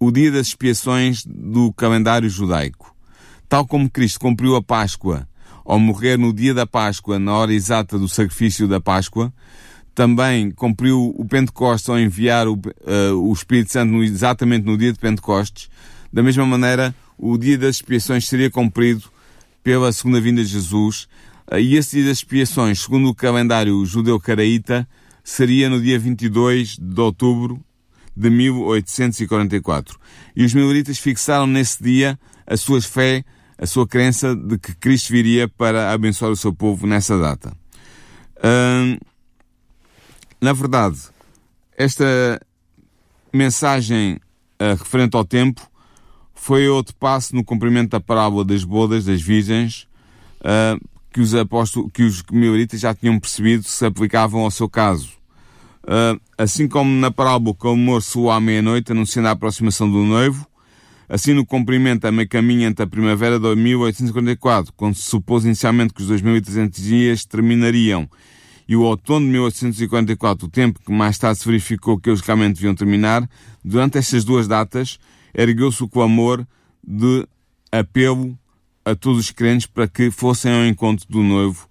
o 0.00 0.10
dia 0.10 0.32
das 0.32 0.48
expiações 0.48 1.24
do 1.26 1.72
calendário 1.72 2.28
judaico. 2.28 2.94
Tal 3.48 3.66
como 3.66 3.90
Cristo 3.90 4.18
cumpriu 4.20 4.56
a 4.56 4.62
Páscoa 4.62 5.28
ao 5.64 5.78
morrer 5.78 6.18
no 6.18 6.32
dia 6.32 6.52
da 6.52 6.66
Páscoa, 6.66 7.18
na 7.18 7.34
hora 7.34 7.52
exata 7.52 7.98
do 7.98 8.08
sacrifício 8.08 8.68
da 8.68 8.80
Páscoa, 8.80 9.32
também 9.94 10.50
cumpriu 10.50 11.14
o 11.16 11.24
Pentecostes 11.24 11.88
ao 11.88 11.98
enviar 11.98 12.48
o, 12.48 12.54
uh, 12.54 13.14
o 13.14 13.32
Espírito 13.32 13.72
Santo 13.72 14.02
exatamente 14.02 14.66
no 14.66 14.76
dia 14.76 14.92
de 14.92 14.98
Pentecostes. 14.98 15.70
Da 16.12 16.22
mesma 16.22 16.44
maneira, 16.44 16.94
o 17.16 17.38
dia 17.38 17.56
das 17.56 17.76
expiações 17.76 18.26
seria 18.26 18.50
cumprido 18.50 19.04
pela 19.62 19.92
segunda 19.92 20.20
vinda 20.20 20.42
de 20.42 20.50
Jesus. 20.50 21.06
Uh, 21.50 21.58
e 21.58 21.76
esse 21.76 21.96
dia 21.96 22.08
das 22.08 22.18
expiações, 22.18 22.80
segundo 22.80 23.08
o 23.08 23.14
calendário 23.14 23.84
judeu-caraíta, 23.86 24.86
seria 25.22 25.70
no 25.70 25.80
dia 25.80 25.98
22 25.98 26.76
de 26.76 27.00
outubro 27.00 27.64
de 28.16 28.28
1844. 28.30 29.98
E 30.36 30.44
os 30.44 30.52
mileritas 30.52 30.98
fixaram 30.98 31.46
nesse 31.46 31.82
dia 31.82 32.18
a 32.46 32.56
sua 32.56 32.80
fé, 32.82 33.24
a 33.58 33.66
sua 33.66 33.86
crença 33.86 34.34
de 34.34 34.58
que 34.58 34.74
Cristo 34.74 35.12
viria 35.12 35.48
para 35.48 35.92
abençoar 35.92 36.30
o 36.30 36.36
seu 36.36 36.52
povo 36.52 36.86
nessa 36.86 37.18
data. 37.18 37.56
Hum, 38.42 38.98
na 40.40 40.52
verdade, 40.52 40.98
esta 41.76 42.04
mensagem 43.32 44.14
uh, 44.60 44.76
referente 44.78 45.16
ao 45.16 45.24
tempo 45.24 45.62
foi 46.34 46.68
outro 46.68 46.94
passo 46.96 47.34
no 47.34 47.42
cumprimento 47.42 47.90
da 47.90 48.00
parábola 48.00 48.44
das 48.44 48.64
bodas 48.64 49.06
das 49.06 49.22
virgens 49.22 49.88
uh, 50.40 50.78
que 51.10 51.20
os 51.20 51.34
apóstolos, 51.34 51.90
que 51.92 52.02
os 52.02 52.22
mileritas 52.30 52.80
já 52.80 52.94
tinham 52.94 53.18
percebido 53.18 53.62
se 53.64 53.86
aplicavam 53.86 54.42
ao 54.42 54.50
seu 54.50 54.68
caso. 54.68 55.10
Uh, 55.84 56.20
assim 56.36 56.66
como 56.66 56.90
na 56.90 57.10
parábola 57.10 57.54
que 57.54 57.66
o 57.66 57.70
amor 57.70 58.02
soou 58.02 58.30
à 58.30 58.40
meia-noite, 58.40 58.92
anunciando 58.92 59.28
a 59.28 59.32
aproximação 59.32 59.90
do 59.90 60.02
noivo, 60.02 60.46
Assim, 61.14 61.32
no 61.32 61.46
cumprimento 61.46 62.06
a 62.06 62.10
meio 62.10 62.28
caminho 62.28 62.66
entre 62.66 62.82
a 62.82 62.88
primavera 62.88 63.38
de 63.38 63.54
1854, 63.54 64.72
quando 64.76 64.96
se 64.96 65.02
supôs 65.02 65.44
inicialmente 65.44 65.94
que 65.94 66.02
os 66.02 66.08
2.300 66.08 66.70
dias 66.82 67.24
terminariam, 67.24 68.10
e 68.66 68.74
o 68.74 68.82
outono 68.82 69.24
de 69.24 69.30
1854, 69.30 70.48
o 70.48 70.50
tempo 70.50 70.80
que 70.84 70.90
mais 70.90 71.16
tarde 71.16 71.38
se 71.38 71.46
verificou 71.46 72.00
que 72.00 72.10
eles 72.10 72.20
realmente 72.20 72.56
deviam 72.56 72.74
terminar, 72.74 73.30
durante 73.64 73.96
estas 73.96 74.24
duas 74.24 74.48
datas, 74.48 74.98
ergueu-se 75.32 75.84
o 75.84 75.88
clamor 75.88 76.44
de 76.84 77.24
apelo 77.70 78.36
a 78.84 78.96
todos 78.96 79.20
os 79.20 79.30
crentes 79.30 79.68
para 79.68 79.86
que 79.86 80.10
fossem 80.10 80.52
ao 80.52 80.66
encontro 80.66 81.06
do 81.08 81.22
noivo, 81.22 81.68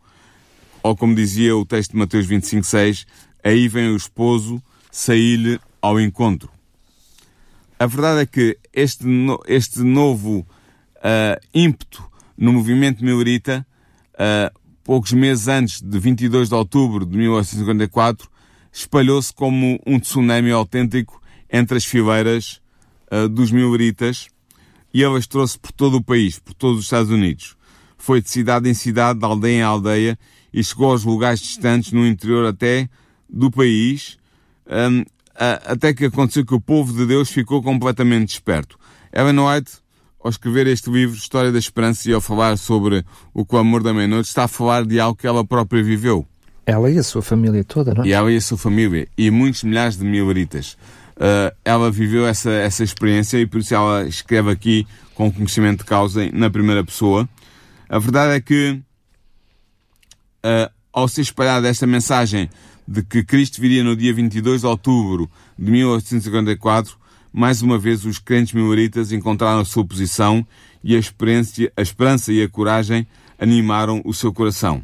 ou 0.81 0.95
como 0.95 1.13
dizia 1.13 1.53
o 1.53 1.65
texto 1.65 1.91
de 1.91 1.97
Mateus 1.97 2.25
25.6, 2.25 3.05
aí 3.43 3.67
vem 3.67 3.89
o 3.89 3.97
esposo 3.97 4.63
sair-lhe 4.89 5.59
ao 5.81 5.99
encontro. 5.99 6.52
A 7.83 7.85
verdade 7.85 8.21
é 8.21 8.25
que 8.25 8.57
este, 8.71 9.05
este 9.45 9.81
novo 9.81 10.47
uh, 10.99 11.47
ímpeto 11.53 12.09
no 12.37 12.53
movimento 12.53 13.03
milerita, 13.03 13.67
uh, 14.13 14.57
poucos 14.85 15.11
meses 15.11 15.49
antes 15.49 15.81
de 15.81 15.99
22 15.99 16.47
de 16.47 16.55
outubro 16.55 17.05
de 17.05 17.17
1854, 17.17 18.29
espalhou-se 18.71 19.33
como 19.33 19.77
um 19.85 19.99
tsunami 19.99 20.49
autêntico 20.51 21.21
entre 21.51 21.75
as 21.75 21.83
fileiras 21.83 22.61
uh, 23.11 23.27
dos 23.27 23.51
mileritas 23.51 24.29
e 24.93 25.03
alastrou-se 25.03 25.59
por 25.59 25.73
todo 25.73 25.97
o 25.97 26.01
país, 26.01 26.39
por 26.39 26.53
todos 26.53 26.79
os 26.79 26.85
Estados 26.85 27.11
Unidos. 27.11 27.57
Foi 27.97 28.21
de 28.21 28.29
cidade 28.29 28.69
em 28.69 28.73
cidade, 28.73 29.19
de 29.19 29.25
aldeia 29.25 29.57
em 29.57 29.61
aldeia 29.61 30.17
e 30.53 30.63
chegou 30.63 30.89
aos 30.89 31.03
lugares 31.03 31.41
distantes 31.41 31.91
no 31.91 32.07
interior 32.07 32.45
até 32.45 32.87
do 33.29 33.51
país, 33.51 34.17
um, 34.67 35.03
até 35.35 35.93
que 35.93 36.05
aconteceu 36.05 36.45
que 36.45 36.53
o 36.53 36.61
povo 36.61 36.93
de 36.93 37.05
Deus 37.05 37.29
ficou 37.29 37.61
completamente 37.61 38.29
desperto. 38.29 38.77
Ellen 39.11 39.39
White, 39.39 39.71
ao 40.23 40.29
escrever 40.29 40.67
este 40.67 40.89
livro, 40.89 41.15
História 41.15 41.51
da 41.51 41.59
Esperança, 41.59 42.09
e 42.09 42.13
ao 42.13 42.21
falar 42.21 42.57
sobre 42.57 43.03
o 43.33 43.45
clamor 43.45 43.83
da 43.83 43.93
meia-noite, 43.93 44.27
está 44.27 44.45
a 44.45 44.47
falar 44.47 44.85
de 44.85 44.99
algo 44.99 45.17
que 45.17 45.27
ela 45.27 45.43
própria 45.43 45.83
viveu. 45.83 46.25
Ela 46.65 46.89
e 46.89 46.97
a 46.97 47.03
sua 47.03 47.21
família 47.21 47.63
toda, 47.63 47.93
não 47.93 48.03
é? 48.03 48.07
E 48.07 48.13
ela 48.13 48.31
e 48.31 48.37
a 48.37 48.41
sua 48.41 48.57
família, 48.57 49.07
e 49.17 49.29
muitos 49.29 49.63
milhares 49.63 49.97
de 49.97 50.05
mileritas. 50.05 50.77
Uh, 51.15 51.53
ela 51.63 51.91
viveu 51.91 52.25
essa, 52.25 52.49
essa 52.49 52.83
experiência 52.83 53.37
e 53.37 53.45
por 53.45 53.59
isso 53.59 53.75
ela 53.75 54.07
escreve 54.07 54.49
aqui 54.49 54.87
com 55.13 55.31
conhecimento 55.31 55.79
de 55.79 55.85
causa 55.85 56.27
na 56.31 56.49
primeira 56.49 56.83
pessoa. 56.83 57.27
A 57.87 57.99
verdade 57.99 58.33
é 58.33 58.41
que, 58.41 58.79
uh, 60.43 60.71
ao 60.91 61.07
ser 61.07 61.21
espalhada 61.21 61.67
esta 61.67 61.85
mensagem 61.85 62.49
de 62.87 63.03
que 63.03 63.23
Cristo 63.23 63.61
viria 63.61 63.83
no 63.83 63.95
dia 63.95 64.13
22 64.13 64.61
de 64.61 64.67
outubro 64.67 65.29
de 65.57 65.71
1854, 65.71 66.97
mais 67.31 67.61
uma 67.61 67.77
vez 67.77 68.05
os 68.05 68.19
crentes 68.19 68.53
mileritas 68.53 69.11
encontraram 69.11 69.61
a 69.61 69.65
sua 69.65 69.85
posição 69.85 70.45
e 70.83 70.95
a, 70.95 70.99
a 71.77 71.81
esperança 71.81 72.31
e 72.33 72.43
a 72.43 72.49
coragem 72.49 73.07
animaram 73.39 74.01
o 74.05 74.13
seu 74.13 74.31
coração. 74.31 74.81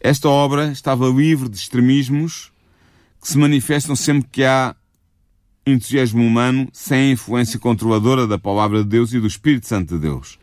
Esta 0.00 0.28
obra 0.28 0.72
estava 0.72 1.08
livre 1.08 1.48
de 1.48 1.56
extremismos 1.56 2.50
que 3.20 3.28
se 3.28 3.38
manifestam 3.38 3.94
sempre 3.94 4.28
que 4.30 4.44
há 4.44 4.74
entusiasmo 5.66 6.24
humano 6.24 6.68
sem 6.72 7.10
a 7.10 7.12
influência 7.12 7.58
controladora 7.58 8.26
da 8.26 8.38
palavra 8.38 8.82
de 8.82 8.88
Deus 8.88 9.12
e 9.12 9.20
do 9.20 9.26
Espírito 9.26 9.66
Santo 9.66 9.94
de 9.94 10.00
Deus. 10.00 10.38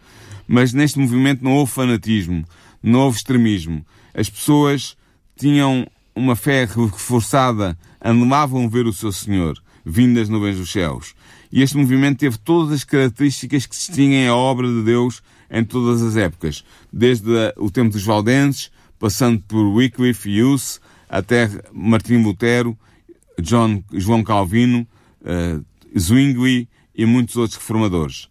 Mas 0.48 0.74
neste 0.74 1.00
movimento 1.00 1.44
não 1.44 1.54
houve 1.54 1.72
fanatismo, 1.72 2.46
não 2.82 3.02
houve 3.02 3.18
extremismo. 3.18 3.86
As 4.14 4.30
pessoas 4.30 4.96
tinham 5.36 5.88
uma 6.18 6.36
fé 6.36 6.66
reforçada, 6.66 7.78
anelavam 8.02 8.70
ver 8.70 8.88
o 8.88 8.94
seu 8.94 9.12
Senhor, 9.12 9.62
vindo 9.86 10.16
das 10.16 10.28
nuvens 10.28 10.58
dos 10.58 10.72
céus. 10.72 11.14
E 11.52 11.62
este 11.62 11.78
movimento 11.78 12.20
teve 12.20 12.38
todas 12.38 12.74
as 12.74 12.84
características 12.84 13.66
que 13.66 13.76
distinguem 13.76 14.28
a 14.28 14.36
obra 14.36 14.68
de 14.68 14.84
Deus 14.84 15.22
em 15.50 15.64
todas 15.64 16.02
as 16.02 16.18
épocas, 16.18 16.66
desde 16.92 17.30
o 17.56 17.70
tempo 17.70 17.92
dos 17.92 18.04
Valdenses, 18.04 18.72
passando 19.00 19.40
por 19.42 19.64
Wycliffe 19.76 20.30
e 20.30 20.44
Hus, 20.44 20.82
até 21.10 21.50
Martim 21.72 22.18
Lutero, 22.18 22.78
John, 23.40 23.84
João 23.94 24.24
Calvino, 24.24 24.86
uh, 25.22 25.64
Zwingli 25.98 26.68
e 26.94 27.06
muitos 27.06 27.38
outros 27.38 27.58
reformadores. 27.58 28.28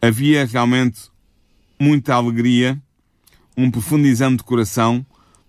Havia 0.00 0.44
realmente 0.44 1.10
muita 1.80 2.14
alegria, 2.14 2.80
um 3.56 3.70
profundo 3.70 4.06
exame 4.06 4.36
de 4.36 4.44
coração, 4.44 5.04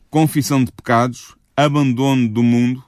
confissão 0.10 0.64
de 0.64 0.72
pecados, 0.72 1.36
abandono 1.56 2.28
do 2.28 2.44
mundo, 2.44 2.84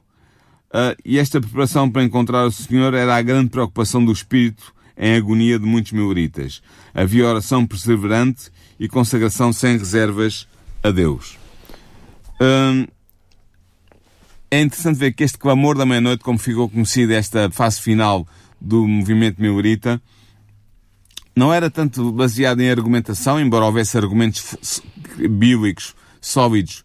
uh, 0.70 0.96
e 1.04 1.18
esta 1.18 1.40
preparação 1.40 1.90
para 1.90 2.04
encontrar 2.04 2.46
o 2.46 2.52
Senhor 2.52 2.94
era 2.94 3.16
a 3.16 3.22
grande 3.22 3.50
preocupação 3.50 4.04
do 4.04 4.12
Espírito 4.12 4.74
em 4.98 5.16
agonia 5.16 5.60
de 5.60 5.66
muitos 5.66 5.92
mileritas. 5.92 6.62
Havia 6.94 7.28
oração 7.28 7.66
perseverante 7.66 8.50
e 8.80 8.88
consagração 8.88 9.52
sem 9.52 9.78
reservas 9.78 10.48
a 10.82 10.92
Deus. 10.92 11.38
Uh, 12.40 12.88
é 14.50 14.62
interessante 14.62 14.98
ver 14.98 15.14
que 15.14 15.24
este 15.24 15.38
clamor 15.38 15.78
da 15.78 15.86
meia-noite, 15.86 16.24
como 16.24 16.38
ficou 16.38 16.70
conhecido 16.70 17.14
esta 17.14 17.50
fase 17.50 17.82
final 17.82 18.28
do 18.60 18.88
movimento 18.88 19.42
milerita, 19.42 20.02
não 21.36 21.54
era 21.54 21.70
tanto 21.70 22.12
baseado 22.14 22.62
em 22.62 22.70
argumentação, 22.70 23.40
embora 23.40 23.66
houvesse 23.66 23.98
argumentos 23.98 24.82
bíblicos 25.18 25.94
sólidos 26.22 26.85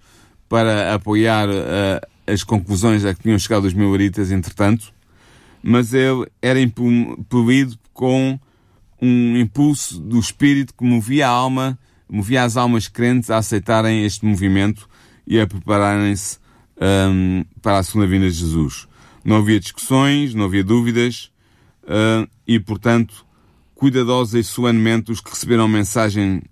para 0.50 0.92
apoiar 0.92 1.48
uh, 1.48 2.06
as 2.26 2.42
conclusões 2.42 3.04
a 3.04 3.14
que 3.14 3.22
tinham 3.22 3.38
chegado 3.38 3.66
os 3.66 3.72
mileritas, 3.72 4.32
entretanto, 4.32 4.92
mas 5.62 5.94
ele 5.94 6.26
era 6.42 6.60
impelido 6.60 7.78
com 7.94 8.36
um 9.00 9.36
impulso 9.36 10.00
do 10.00 10.18
espírito 10.18 10.74
que 10.74 10.82
movia 10.82 11.28
a 11.28 11.30
alma, 11.30 11.78
movia 12.08 12.42
as 12.42 12.56
almas 12.56 12.88
crentes 12.88 13.30
a 13.30 13.38
aceitarem 13.38 14.04
este 14.04 14.26
movimento 14.26 14.88
e 15.24 15.38
a 15.38 15.46
prepararem-se 15.46 16.38
um, 17.08 17.44
para 17.62 17.78
a 17.78 17.82
segunda 17.84 18.08
vinda 18.08 18.28
de 18.28 18.34
Jesus. 18.34 18.88
Não 19.24 19.36
havia 19.36 19.60
discussões, 19.60 20.34
não 20.34 20.46
havia 20.46 20.64
dúvidas 20.64 21.30
uh, 21.84 22.28
e, 22.44 22.58
portanto, 22.58 23.24
cuidadosos 23.76 24.34
e 24.34 24.42
solenemente 24.42 25.12
os 25.12 25.20
que 25.20 25.30
receberam 25.30 25.64
a 25.64 25.68
mensagem 25.68 26.42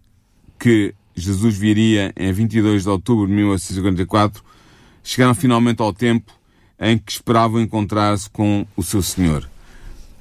que 0.56 0.94
Jesus 1.18 1.57
viria 1.57 2.12
em 2.16 2.33
22 2.33 2.83
de 2.83 2.88
outubro 2.88 3.26
de 3.26 3.33
1854 3.33 4.42
chegaram 5.09 5.35
finalmente 5.35 5.81
ao 5.81 5.92
tempo 5.92 6.31
em 6.78 6.98
que 6.98 7.12
esperavam 7.12 7.61
encontrar-se 7.61 8.28
com 8.28 8.66
o 8.76 8.83
seu 8.83 9.02
Senhor. 9.02 9.48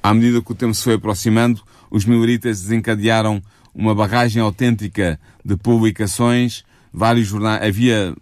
À 0.02 0.14
medida 0.14 0.40
que 0.40 0.50
o 0.50 0.54
tempo 0.54 0.74
se 0.74 0.82
foi 0.82 0.94
aproximando, 0.94 1.62
os 1.90 2.06
mileritas 2.06 2.62
desencadearam 2.62 3.42
uma 3.74 3.94
barragem 3.94 4.40
autêntica 4.40 5.20
de 5.44 5.56
publicações, 5.56 6.64
vários 6.92 7.26
jornais, 7.26 7.62
havia 7.62 8.16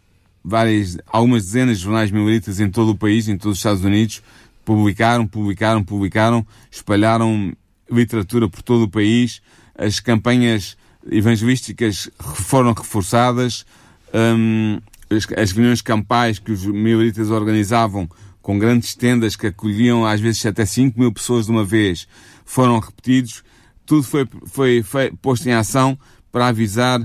várias, 0.45 0.99
algumas 1.07 1.45
dezenas 1.45 1.79
de 1.79 1.85
jornais 1.85 2.11
mileritas 2.11 2.59
em 2.59 2.69
todo 2.69 2.91
o 2.91 2.97
país, 2.97 3.29
em 3.29 3.39
todos 3.39 3.53
os 3.53 3.59
Estados 3.59 3.85
Unidos, 3.85 4.23
publicaram, 4.65 5.27
publicaram, 5.27 5.85
publicaram, 5.85 6.45
espalharam 6.71 7.53
literatura 7.91 8.49
por 8.49 8.63
todo 8.63 8.83
o 8.83 8.91
país, 8.91 9.41
as 9.77 10.01
campanhas 10.01 10.77
evangelísticas 11.11 12.11
foram 12.19 12.73
reforçadas, 12.73 13.65
um, 14.13 14.81
as, 15.11 15.27
as 15.37 15.53
reuniões 15.53 15.83
campais 15.83 16.39
que 16.39 16.53
os 16.53 16.65
mileritas 16.65 17.31
organizavam 17.31 18.09
com 18.43 18.59
grandes 18.59 18.95
tendas 18.95 19.35
que 19.35 19.49
acolhiam 19.49 20.07
às 20.07 20.21
vezes 20.21 20.47
até 20.47 20.65
5 20.65 20.99
mil 20.99 21.13
pessoas 21.13 21.47
de 21.47 21.53
uma 21.53 21.65
vez, 21.65 22.07
foram 22.45 22.79
repetidos. 22.79 23.43
Tudo 23.85 24.05
foi, 24.05 24.25
foi, 24.47 24.83
foi 24.83 25.13
posto 25.21 25.49
em 25.49 25.53
ação 25.53 25.99
para 26.31 26.47
avisar 26.47 27.01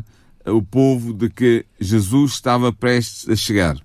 o 0.45 0.61
povo 0.61 1.13
de 1.13 1.29
que 1.29 1.65
Jesus 1.79 2.33
estava 2.33 2.71
prestes 2.71 3.27
a 3.27 3.35
chegar. 3.35 3.75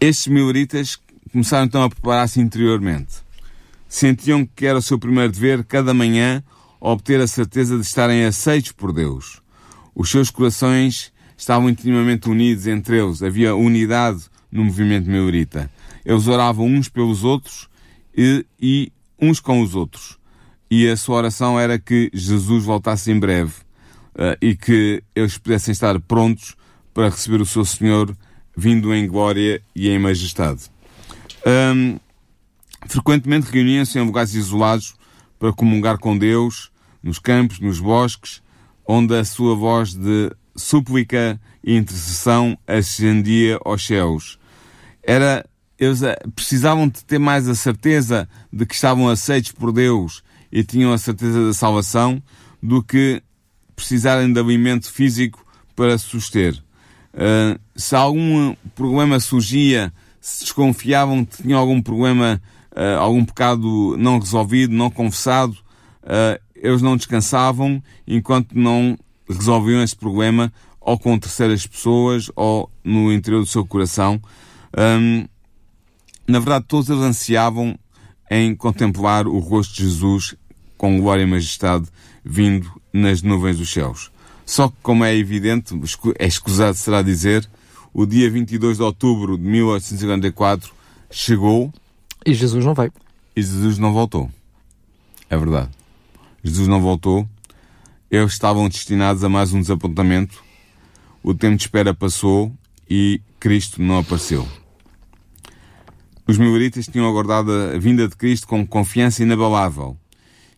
Estes 0.00 0.28
mileritas 0.28 0.98
começaram 1.32 1.64
então 1.64 1.82
a 1.82 1.90
preparar-se 1.90 2.40
interiormente. 2.40 3.14
Sentiam 3.88 4.46
que 4.46 4.66
era 4.66 4.78
o 4.78 4.82
seu 4.82 4.98
primeiro 4.98 5.32
dever, 5.32 5.64
cada 5.64 5.92
manhã, 5.92 6.44
obter 6.80 7.20
a 7.20 7.26
certeza 7.26 7.76
de 7.76 7.82
estarem 7.82 8.24
aceitos 8.24 8.72
por 8.72 8.92
Deus. 8.92 9.40
Os 9.94 10.10
seus 10.10 10.30
corações 10.30 11.12
estavam 11.36 11.68
intimamente 11.68 12.28
unidos 12.28 12.66
entre 12.66 12.98
eles, 12.98 13.22
havia 13.22 13.54
unidade 13.54 14.24
no 14.50 14.64
movimento 14.64 15.08
milerita. 15.08 15.70
Eles 16.04 16.26
oravam 16.26 16.66
uns 16.66 16.88
pelos 16.88 17.24
outros 17.24 17.68
e, 18.16 18.44
e 18.60 18.92
uns 19.20 19.40
com 19.40 19.60
os 19.60 19.74
outros. 19.74 20.18
E 20.70 20.88
a 20.88 20.96
sua 20.96 21.16
oração 21.16 21.58
era 21.58 21.78
que 21.78 22.10
Jesus 22.12 22.64
voltasse 22.64 23.10
em 23.10 23.18
breve 23.18 23.52
uh, 24.14 24.36
e 24.40 24.56
que 24.56 25.02
eles 25.14 25.38
pudessem 25.38 25.72
estar 25.72 25.98
prontos 26.00 26.56
para 26.92 27.08
receber 27.08 27.40
o 27.40 27.46
seu 27.46 27.64
Senhor 27.64 28.16
vindo 28.56 28.94
em 28.94 29.06
glória 29.06 29.60
e 29.74 29.88
em 29.88 29.98
majestade. 29.98 30.70
Um, 31.46 31.98
frequentemente 32.86 33.50
reuniam-se 33.50 33.98
em 33.98 34.06
lugares 34.06 34.34
isolados 34.34 34.94
para 35.38 35.52
comungar 35.52 35.98
com 35.98 36.16
Deus, 36.16 36.70
nos 37.02 37.18
campos, 37.18 37.58
nos 37.58 37.80
bosques, 37.80 38.40
onde 38.86 39.14
a 39.14 39.24
sua 39.24 39.54
voz 39.54 39.94
de 39.94 40.30
súplica 40.56 41.40
e 41.62 41.76
intercessão 41.76 42.58
ascendia 42.66 43.58
aos 43.64 43.84
céus. 43.84 44.38
Era, 45.02 45.44
eles 45.78 46.02
eh, 46.02 46.16
precisavam 46.34 46.88
de 46.88 47.04
ter 47.04 47.18
mais 47.18 47.48
a 47.48 47.54
certeza 47.54 48.28
de 48.52 48.64
que 48.64 48.74
estavam 48.74 49.08
aceitos 49.08 49.52
por 49.52 49.72
Deus 49.72 50.22
e 50.50 50.62
tinham 50.62 50.92
a 50.92 50.98
certeza 50.98 51.46
da 51.46 51.52
salvação 51.52 52.22
do 52.62 52.82
que 52.82 53.22
precisarem 53.74 54.32
de 54.32 54.38
alimento 54.38 54.90
físico 54.90 55.44
para 55.74 55.98
suster. 55.98 56.54
Uh, 57.12 57.58
se 57.76 57.94
algum 57.94 58.54
problema 58.74 59.20
surgia, 59.20 59.92
se 60.20 60.44
desconfiavam 60.44 61.24
que 61.24 61.42
tinham 61.42 61.58
algum 61.58 61.80
problema, 61.82 62.40
uh, 62.72 62.98
algum 62.98 63.24
pecado 63.24 63.96
não 63.98 64.18
resolvido, 64.18 64.72
não 64.72 64.90
confessado, 64.90 65.56
uh, 66.02 66.40
eles 66.54 66.82
não 66.82 66.96
descansavam 66.96 67.82
enquanto 68.06 68.52
não 68.52 68.98
resolviam 69.28 69.82
esse 69.82 69.96
problema 69.96 70.52
ou 70.80 70.98
com 70.98 71.18
terceiras 71.18 71.66
pessoas 71.66 72.30
ou 72.36 72.70
no 72.82 73.12
interior 73.12 73.40
do 73.40 73.46
seu 73.46 73.64
coração. 73.64 74.20
Um, 74.76 75.26
na 76.26 76.38
verdade, 76.38 76.66
todos 76.68 76.88
eles 76.88 77.02
ansiavam 77.02 77.78
em 78.30 78.54
contemplar 78.54 79.26
o 79.26 79.38
rosto 79.38 79.74
de 79.74 79.82
Jesus 79.84 80.34
com 80.76 81.00
glória 81.00 81.22
e 81.22 81.26
majestade 81.26 81.86
vindo 82.24 82.70
nas 82.92 83.22
nuvens 83.22 83.58
dos 83.58 83.72
céus. 83.72 84.10
Só 84.46 84.68
que, 84.68 84.76
como 84.82 85.04
é 85.04 85.14
evidente, 85.14 85.74
é 86.18 86.26
escusado 86.26 86.76
será 86.76 87.02
dizer, 87.02 87.48
o 87.92 88.04
dia 88.04 88.30
22 88.30 88.78
de 88.78 88.82
outubro 88.82 89.38
de 89.38 89.44
1854 89.44 90.72
chegou. 91.10 91.72
E 92.26 92.34
Jesus 92.34 92.64
não 92.64 92.74
veio. 92.74 92.92
E 93.36 93.42
Jesus 93.42 93.78
não 93.78 93.92
voltou. 93.92 94.30
É 95.30 95.36
verdade. 95.36 95.70
Jesus 96.44 96.68
não 96.68 96.80
voltou. 96.80 97.26
Eles 98.10 98.32
estavam 98.32 98.68
destinados 98.68 99.24
a 99.24 99.28
mais 99.30 99.54
um 99.54 99.60
desapontamento. 99.60 100.44
O 101.22 101.32
tempo 101.32 101.56
de 101.56 101.62
espera 101.62 101.94
passou 101.94 102.52
e 102.88 103.22
Cristo 103.40 103.82
não 103.82 103.98
apareceu. 103.98 104.46
Os 106.26 106.36
mileritas 106.36 106.86
tinham 106.86 107.08
aguardado 107.08 107.50
a 107.50 107.78
vinda 107.78 108.06
de 108.06 108.14
Cristo 108.14 108.46
com 108.46 108.66
confiança 108.66 109.22
inabalável 109.22 109.96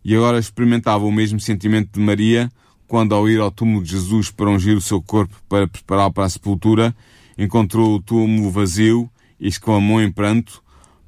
e 0.04 0.14
agora 0.14 0.38
experimentavam 0.38 1.08
o 1.08 1.12
mesmo 1.12 1.40
sentimento 1.40 1.90
de 1.92 2.00
Maria 2.00 2.50
quando, 2.86 3.14
ao 3.14 3.28
ir 3.28 3.40
ao 3.40 3.50
túmulo 3.50 3.82
de 3.82 3.92
Jesus 3.92 4.30
para 4.30 4.50
ungir 4.50 4.76
o 4.76 4.80
seu 4.80 5.00
corpo 5.00 5.34
para 5.48 5.66
prepará-lo 5.66 6.12
para 6.12 6.24
a 6.24 6.28
sepultura, 6.28 6.94
encontrou 7.38 7.94
o 7.94 8.02
túmulo 8.02 8.50
vazio 8.50 9.10
e 9.40 9.48
exclamou 9.48 10.00
em 10.00 10.10
pranto: 10.10 10.62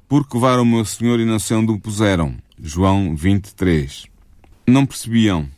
Por 0.07 0.27
que 0.27 0.35
levaram 0.35 0.63
o 0.63 0.65
meu 0.65 0.83
Senhor 0.83 1.19
e 1.19 1.25
não 1.25 1.39
sei 1.39 1.57
onde 1.57 1.71
o 1.71 1.79
puseram? 1.79 2.35
João 2.61 3.15
23. 3.15 4.08
Não 4.69 4.85
percebiam 4.85 5.49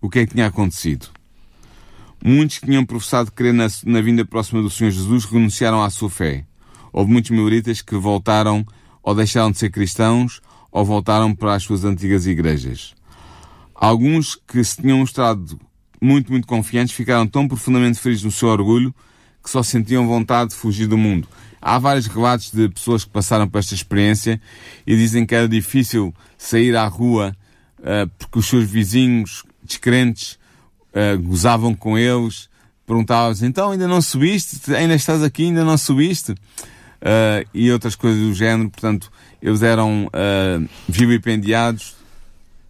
o 0.00 0.08
que 0.08 0.20
é 0.20 0.26
que 0.26 0.34
tinha 0.34 0.46
acontecido. 0.46 1.08
Muitos 2.24 2.58
que 2.58 2.66
tinham 2.66 2.86
professado 2.86 3.32
crer 3.32 3.52
na, 3.52 3.66
na 3.84 4.00
vinda 4.00 4.24
próxima 4.24 4.62
do 4.62 4.70
Senhor 4.70 4.92
Jesus 4.92 5.24
renunciaram 5.24 5.82
à 5.82 5.90
sua 5.90 6.08
fé. 6.08 6.44
Houve 6.92 7.10
muitos 7.10 7.32
mileritas 7.32 7.82
que 7.82 7.96
voltaram 7.96 8.64
ou 9.02 9.12
deixaram 9.12 9.50
de 9.50 9.58
ser 9.58 9.70
cristãos 9.70 10.40
ou 10.70 10.84
voltaram 10.84 11.34
para 11.34 11.56
as 11.56 11.64
suas 11.64 11.84
antigas 11.84 12.26
igrejas. 12.26 12.94
Alguns 13.74 14.36
que 14.36 14.62
se 14.62 14.80
tinham 14.80 14.98
mostrado 14.98 15.58
muito, 16.00 16.30
muito 16.30 16.46
confiantes 16.46 16.94
ficaram 16.94 17.26
tão 17.26 17.48
profundamente 17.48 17.98
feridos 17.98 18.22
no 18.22 18.30
seu 18.30 18.50
orgulho 18.50 18.94
que 19.42 19.50
só 19.50 19.64
sentiam 19.64 20.06
vontade 20.06 20.50
de 20.50 20.56
fugir 20.56 20.86
do 20.86 20.96
mundo. 20.96 21.26
Há 21.60 21.76
vários 21.76 22.06
relatos 22.06 22.52
de 22.52 22.68
pessoas 22.68 23.04
que 23.04 23.10
passaram 23.10 23.48
por 23.48 23.58
esta 23.58 23.74
experiência 23.74 24.40
e 24.86 24.94
dizem 24.94 25.26
que 25.26 25.34
era 25.34 25.48
difícil 25.48 26.14
sair 26.38 26.76
à 26.76 26.86
rua 26.86 27.34
porque 28.18 28.38
os 28.38 28.46
seus 28.46 28.64
vizinhos 28.64 29.44
descrentes 29.62 30.38
uh, 30.94 31.18
gozavam 31.20 31.74
com 31.74 31.96
eles, 31.96 32.48
perguntavam 32.86 33.32
então 33.42 33.70
ainda 33.70 33.86
não 33.86 34.02
subiste? 34.02 34.74
Ainda 34.74 34.94
estás 34.94 35.22
aqui? 35.22 35.44
Ainda 35.44 35.64
não 35.64 35.78
subiste? 35.78 36.32
Uh, 36.32 37.46
e 37.54 37.70
outras 37.70 37.94
coisas 37.94 38.20
do 38.20 38.34
género. 38.34 38.68
Portanto, 38.68 39.10
eles 39.40 39.62
eram 39.62 40.06
uh, 40.06 40.68
vilipendiados, 40.88 41.94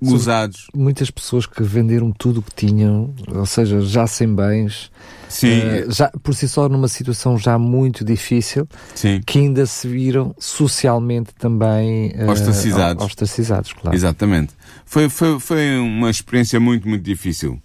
gozados. 0.02 0.66
Muitas 0.74 1.10
pessoas 1.10 1.46
que 1.46 1.62
venderam 1.62 2.10
tudo 2.12 2.40
o 2.40 2.42
que 2.42 2.54
tinham, 2.54 3.14
ou 3.28 3.46
seja, 3.46 3.80
já 3.80 4.06
sem 4.06 4.34
bens, 4.34 4.90
Sim. 5.30 5.60
Uh, 5.60 5.92
já, 5.92 6.08
por 6.22 6.34
si 6.34 6.48
só 6.48 6.68
numa 6.68 6.88
situação 6.88 7.38
já 7.38 7.56
muito 7.56 8.04
difícil, 8.04 8.68
Sim. 8.94 9.20
que 9.24 9.38
ainda 9.38 9.64
se 9.64 9.86
viram 9.86 10.34
socialmente 10.38 11.32
também 11.38 12.12
uh, 12.16 12.30
ostracizados. 12.30 13.04
ostracizados 13.04 13.72
claro. 13.72 13.96
Exatamente. 13.96 14.52
Foi, 14.84 15.08
foi, 15.08 15.38
foi 15.38 15.78
uma 15.78 16.10
experiência 16.10 16.58
muito, 16.58 16.88
muito 16.88 17.02
difícil. 17.02 17.62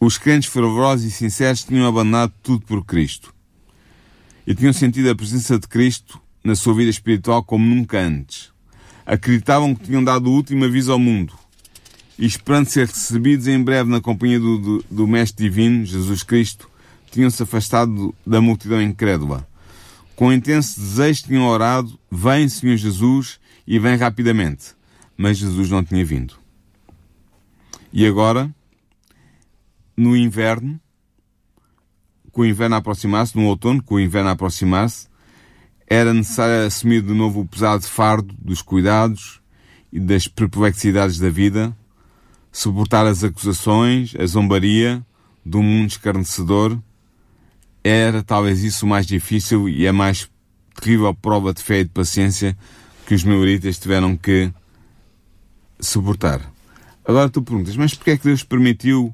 Os 0.00 0.18
crentes 0.18 0.50
fervorosos 0.50 1.04
e 1.06 1.10
sinceros 1.10 1.62
tinham 1.62 1.86
abandonado 1.86 2.32
tudo 2.42 2.66
por 2.66 2.84
Cristo. 2.84 3.32
E 4.44 4.52
tinham 4.52 4.72
sentido 4.72 5.08
a 5.08 5.14
presença 5.14 5.56
de 5.56 5.68
Cristo 5.68 6.20
na 6.42 6.56
sua 6.56 6.74
vida 6.74 6.90
espiritual 6.90 7.44
como 7.44 7.64
nunca 7.64 8.00
antes. 8.00 8.50
Acreditavam 9.06 9.72
que 9.72 9.84
tinham 9.84 10.02
dado 10.02 10.28
o 10.28 10.34
último 10.34 10.64
aviso 10.64 10.90
ao 10.90 10.98
mundo 10.98 11.32
e, 12.22 12.26
esperando 12.26 12.66
ser 12.66 12.86
recebidos 12.86 13.48
em 13.48 13.60
breve 13.60 13.90
na 13.90 14.00
companhia 14.00 14.38
do, 14.38 14.56
do, 14.56 14.84
do 14.88 15.08
Mestre 15.08 15.42
Divino, 15.42 15.84
Jesus 15.84 16.22
Cristo, 16.22 16.70
tinham-se 17.10 17.42
afastado 17.42 18.14
da 18.24 18.40
multidão 18.40 18.80
incrédula. 18.80 19.44
Com 20.14 20.32
intenso 20.32 20.78
desejo 20.78 21.24
tinham 21.24 21.48
orado: 21.48 21.98
Vem, 22.08 22.48
Senhor 22.48 22.76
Jesus, 22.76 23.40
e 23.66 23.76
vem 23.76 23.96
rapidamente. 23.96 24.66
Mas 25.16 25.36
Jesus 25.36 25.68
não 25.68 25.82
tinha 25.82 26.04
vindo. 26.04 26.34
E 27.92 28.06
agora, 28.06 28.54
no 29.96 30.16
inverno, 30.16 30.80
com 32.30 32.42
o 32.42 32.46
inverno 32.46 32.76
a 32.76 32.78
aproximar-se, 32.78 33.36
no 33.36 33.46
outono, 33.46 33.82
com 33.82 33.96
o 33.96 34.00
inverno 34.00 34.28
a 34.28 34.32
aproximar-se, 34.32 35.08
era 35.88 36.14
necessário 36.14 36.68
assumir 36.68 37.02
de 37.02 37.12
novo 37.12 37.40
o 37.40 37.48
pesado 37.48 37.82
fardo 37.82 38.32
dos 38.38 38.62
cuidados 38.62 39.40
e 39.92 39.98
das 39.98 40.28
perplexidades 40.28 41.18
da 41.18 41.28
vida, 41.28 41.76
suportar 42.52 43.06
as 43.06 43.24
acusações, 43.24 44.14
a 44.18 44.26
zombaria 44.26 45.04
do 45.44 45.62
mundo 45.62 45.88
escarnecedor. 45.88 46.78
Era 47.82 48.22
talvez 48.22 48.62
isso 48.62 48.84
o 48.84 48.88
mais 48.88 49.06
difícil 49.06 49.68
e 49.68 49.88
a 49.88 49.92
mais 49.92 50.28
terrível 50.80 51.12
prova 51.14 51.52
de 51.52 51.62
fé 51.62 51.80
e 51.80 51.84
de 51.84 51.90
paciência 51.90 52.56
que 53.06 53.14
os 53.14 53.24
meuritas 53.24 53.78
tiveram 53.78 54.16
que 54.16 54.52
suportar. 55.80 56.40
Agora 57.04 57.28
tu 57.28 57.42
perguntas, 57.42 57.76
mas 57.76 57.94
porquê 57.94 58.12
é 58.12 58.16
que 58.16 58.24
Deus 58.24 58.44
permitiu 58.44 59.12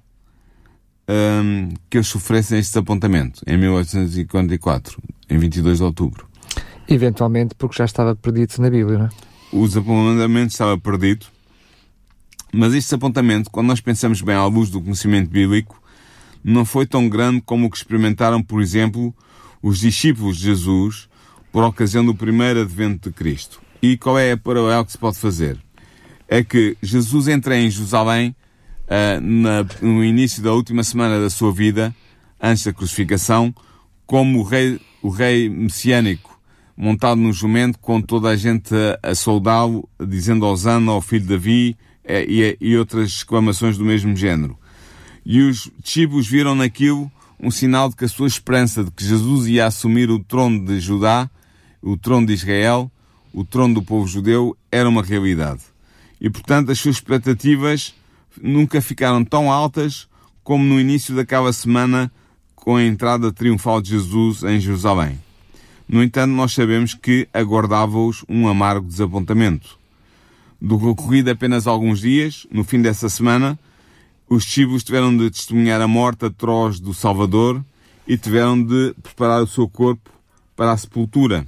hum, 1.09 1.71
que 1.89 1.97
eles 1.97 2.09
sofressem 2.09 2.59
este 2.59 2.73
desapontamento 2.73 3.41
em 3.47 3.57
1844, 3.57 5.03
em 5.31 5.39
22 5.39 5.79
de 5.79 5.85
outubro? 5.85 6.29
Eventualmente 6.87 7.55
porque 7.55 7.77
já 7.79 7.87
estava 7.87 8.15
perdido 8.15 8.55
na 8.59 8.69
Bíblia, 8.69 8.99
não 8.99 9.07
é? 9.07 9.11
O 9.51 9.67
desapontamento 9.67 10.53
estava 10.53 10.77
perdido, 10.77 11.27
mas 12.53 12.75
este 12.75 12.89
desapontamento, 12.89 13.51
quando 13.51 13.69
nós 13.69 13.81
pensamos 13.81 14.21
bem 14.23 14.35
à 14.35 14.45
luz 14.47 14.71
do 14.71 14.81
conhecimento 14.81 15.31
bíblico, 15.31 15.83
não 16.43 16.65
foi 16.65 16.87
tão 16.87 17.09
grande 17.09 17.43
como 17.43 17.67
o 17.67 17.71
que 17.71 17.77
experimentaram, 17.77 18.43
por 18.43 18.63
exemplo, 18.63 19.15
os 19.63 19.79
discípulos 19.79 20.39
de 20.39 20.45
Jesus 20.45 21.09
por 21.53 21.63
ocasião 21.65 22.05
do 22.05 22.15
primeiro 22.15 22.63
advento 22.63 23.11
de 23.11 23.15
Cristo. 23.15 23.61
E 23.83 23.97
qual 23.97 24.19
é 24.19 24.33
a 24.33 24.37
paralelo 24.37 24.85
que 24.85 24.93
se 24.93 24.99
pode 24.99 25.19
fazer? 25.19 25.59
É 26.27 26.43
que 26.43 26.77
Jesus 26.83 27.29
entra 27.29 27.57
em 27.57 27.71
Jerusalém 27.71 28.35
uh, 28.85 29.21
na, 29.21 29.65
no 29.81 30.05
início 30.05 30.43
da 30.43 30.53
última 30.53 30.83
semana 30.83 31.21
da 31.21 31.31
sua 31.31 31.53
vida, 31.53 31.95
antes 32.41 32.65
da 32.65 32.73
crucificação, 32.73 33.55
como 34.07 34.41
o 34.41 34.43
rei, 34.43 34.81
o 35.03 35.09
rei 35.09 35.49
messiânico, 35.49 36.41
montado 36.77 37.21
num 37.21 37.33
jumento, 37.33 37.79
com 37.79 38.01
toda 38.01 38.29
a 38.29 38.37
gente 38.37 38.75
a, 39.03 39.11
a 39.11 39.15
saudá-lo, 39.15 39.89
dizendo 40.07 40.47
Osana 40.47 40.93
ao 40.93 41.01
filho 41.01 41.23
de 41.23 41.29
Davi 41.29 41.77
e, 42.09 42.57
e 42.61 42.77
outras 42.77 43.09
exclamações 43.11 43.77
do 43.77 43.85
mesmo 43.85 44.17
género. 44.17 44.59
E 45.25 45.43
os 45.43 45.71
discípulos 45.83 46.27
viram 46.27 46.55
naquilo 46.55 47.11
um 47.39 47.51
sinal 47.51 47.89
de 47.89 47.97
que 47.97 48.05
a 48.05 48.09
sua 48.09 48.27
esperança 48.27 48.83
de 48.83 48.91
que 48.91 49.05
Jesus 49.05 49.47
ia 49.47 49.67
assumir 49.67 50.11
o 50.11 50.19
trono 50.19 50.65
de 50.65 50.81
Judá, 50.81 51.31
o 51.83 51.97
trono 51.97 52.27
de 52.27 52.33
Israel, 52.33 52.91
o 53.33 53.45
trono 53.45 53.75
do 53.75 53.83
povo 53.83 54.07
judeu, 54.07 54.57
era 54.73 54.89
uma 54.89 55.03
realidade. 55.03 55.61
E, 56.21 56.29
portanto, 56.29 56.73
as 56.73 56.79
suas 56.79 56.97
expectativas 56.97 57.95
nunca 58.43 58.81
ficaram 58.81 59.25
tão 59.25 59.53
altas 59.53 60.09
como 60.43 60.65
no 60.65 60.81
início 60.81 61.15
daquela 61.15 61.53
semana 61.53 62.11
com 62.55 62.77
a 62.77 62.85
entrada 62.85 63.33
triunfal 63.33 63.81
de 63.81 63.91
Jesus 63.91 64.43
em 64.43 64.59
Jerusalém. 64.59 65.19
No 65.89 66.03
entanto, 66.03 66.33
nós 66.33 66.53
sabemos 66.53 66.95
que 66.95 67.29
aguardava-os 67.33 68.25
um 68.29 68.49
amargo 68.49 68.87
desapontamento. 68.87 69.78
Do 70.61 70.79
que 70.79 70.87
ocorrido 70.87 71.31
apenas 71.31 71.67
alguns 71.67 72.01
dias, 72.01 72.47
no 72.51 72.65
fim 72.65 72.83
dessa 72.83 73.09
semana, 73.09 73.59
os 74.29 74.45
discípulos 74.45 74.85
tiveram 74.85 75.17
de 75.17 75.31
testemunhar 75.31 75.81
a 75.81 75.89
morte 75.89 76.27
atroz 76.27 76.81
do 76.81 76.93
Salvador 76.93 77.65
e 78.07 78.19
tiveram 78.19 78.63
de 78.63 78.95
preparar 79.03 79.43
o 79.43 79.47
seu 79.47 79.69
corpo 79.69 80.11
para 80.57 80.73
a 80.73 80.77
sepultura. 80.77 81.47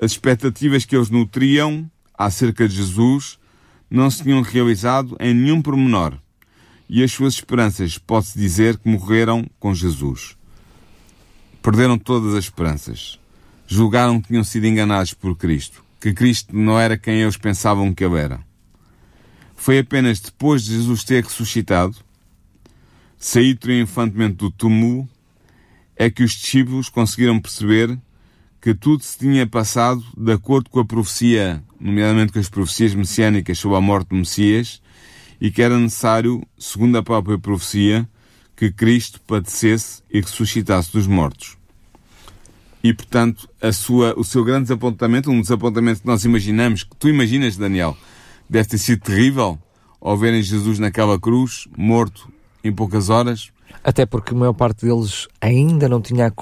As 0.00 0.12
expectativas 0.12 0.84
que 0.84 0.94
eles 0.94 1.08
nutriam 1.08 1.90
acerca 2.16 2.68
de 2.68 2.74
Jesus 2.74 3.38
não 3.90 4.10
se 4.10 4.22
tinham 4.22 4.42
realizado 4.42 5.16
em 5.18 5.32
nenhum 5.32 5.62
pormenor, 5.62 6.18
e 6.88 7.02
as 7.02 7.12
suas 7.12 7.34
esperanças 7.34 7.96
pode-se 7.96 8.38
dizer 8.38 8.76
que 8.76 8.88
morreram 8.88 9.46
com 9.58 9.74
Jesus. 9.74 10.36
Perderam 11.62 11.98
todas 11.98 12.34
as 12.34 12.44
esperanças. 12.44 13.18
Julgaram 13.66 14.20
que 14.20 14.28
tinham 14.28 14.44
sido 14.44 14.66
enganados 14.66 15.14
por 15.14 15.36
Cristo, 15.36 15.82
que 16.00 16.12
Cristo 16.12 16.56
não 16.56 16.78
era 16.78 16.96
quem 16.96 17.20
eles 17.20 17.36
pensavam 17.36 17.94
que 17.94 18.04
ele 18.04 18.18
era. 18.18 18.40
Foi 19.54 19.78
apenas 19.78 20.20
depois 20.20 20.64
de 20.64 20.74
Jesus 20.74 21.02
ter 21.02 21.24
ressuscitado, 21.24 21.96
saído 23.18 23.60
triunfantemente 23.60 24.36
do 24.36 24.50
túmulo, 24.50 25.08
é 25.96 26.10
que 26.10 26.22
os 26.22 26.32
discípulos 26.32 26.88
conseguiram 26.88 27.40
perceber 27.40 27.98
que 28.60 28.74
tudo 28.74 29.02
se 29.02 29.18
tinha 29.18 29.46
passado 29.46 30.04
de 30.16 30.32
acordo 30.32 30.68
com 30.68 30.80
a 30.80 30.84
profecia, 30.84 31.62
nomeadamente 31.80 32.32
com 32.32 32.38
as 32.38 32.48
profecias 32.48 32.94
messiânicas 32.94 33.58
sobre 33.58 33.78
a 33.78 33.80
morte 33.80 34.08
do 34.08 34.16
Messias, 34.16 34.82
e 35.40 35.50
que 35.50 35.62
era 35.62 35.78
necessário, 35.78 36.46
segundo 36.58 36.98
a 36.98 37.02
própria 37.02 37.38
profecia, 37.38 38.08
que 38.56 38.72
Cristo 38.72 39.20
padecesse 39.20 40.02
e 40.10 40.20
ressuscitasse 40.20 40.92
dos 40.92 41.06
mortos. 41.06 41.55
E, 42.86 42.94
portanto, 42.94 43.48
a 43.60 43.72
sua, 43.72 44.14
o 44.16 44.22
seu 44.22 44.44
grande 44.44 44.62
desapontamento, 44.62 45.28
um 45.28 45.40
desapontamento 45.40 46.02
que 46.02 46.06
nós 46.06 46.24
imaginamos, 46.24 46.84
que 46.84 46.94
tu 46.94 47.08
imaginas, 47.08 47.56
Daniel, 47.56 47.96
deve 48.48 48.68
ter 48.68 48.78
sido 48.78 49.00
terrível, 49.00 49.58
ao 50.00 50.16
verem 50.16 50.40
Jesus 50.40 50.78
naquela 50.78 51.18
cruz, 51.18 51.66
morto 51.76 52.30
em 52.62 52.72
poucas 52.72 53.10
horas. 53.10 53.50
Até 53.82 54.06
porque 54.06 54.32
a 54.32 54.36
maior 54.36 54.52
parte 54.52 54.86
deles 54.86 55.26
ainda 55.40 55.88
não 55.88 56.00
tinha 56.00 56.32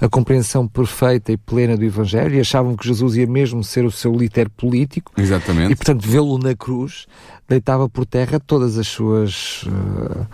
a, 0.00 0.08
compreensão 0.08 0.68
perfeita 0.68 1.32
e 1.32 1.36
plena 1.36 1.76
do 1.76 1.84
Evangelho 1.84 2.36
e 2.36 2.40
achavam 2.40 2.76
que 2.76 2.86
Jesus 2.86 3.16
ia 3.16 3.26
mesmo 3.26 3.64
ser 3.64 3.84
o 3.84 3.90
seu 3.90 4.14
líder 4.14 4.48
político. 4.50 5.12
Exatamente. 5.16 5.72
E, 5.72 5.74
portanto, 5.74 6.08
vê-lo 6.08 6.38
na 6.38 6.54
cruz 6.54 7.08
deitava 7.48 7.88
por 7.88 8.06
terra 8.06 8.38
todas 8.38 8.78
as 8.78 8.86
suas. 8.86 9.64
Uh, 9.64 10.26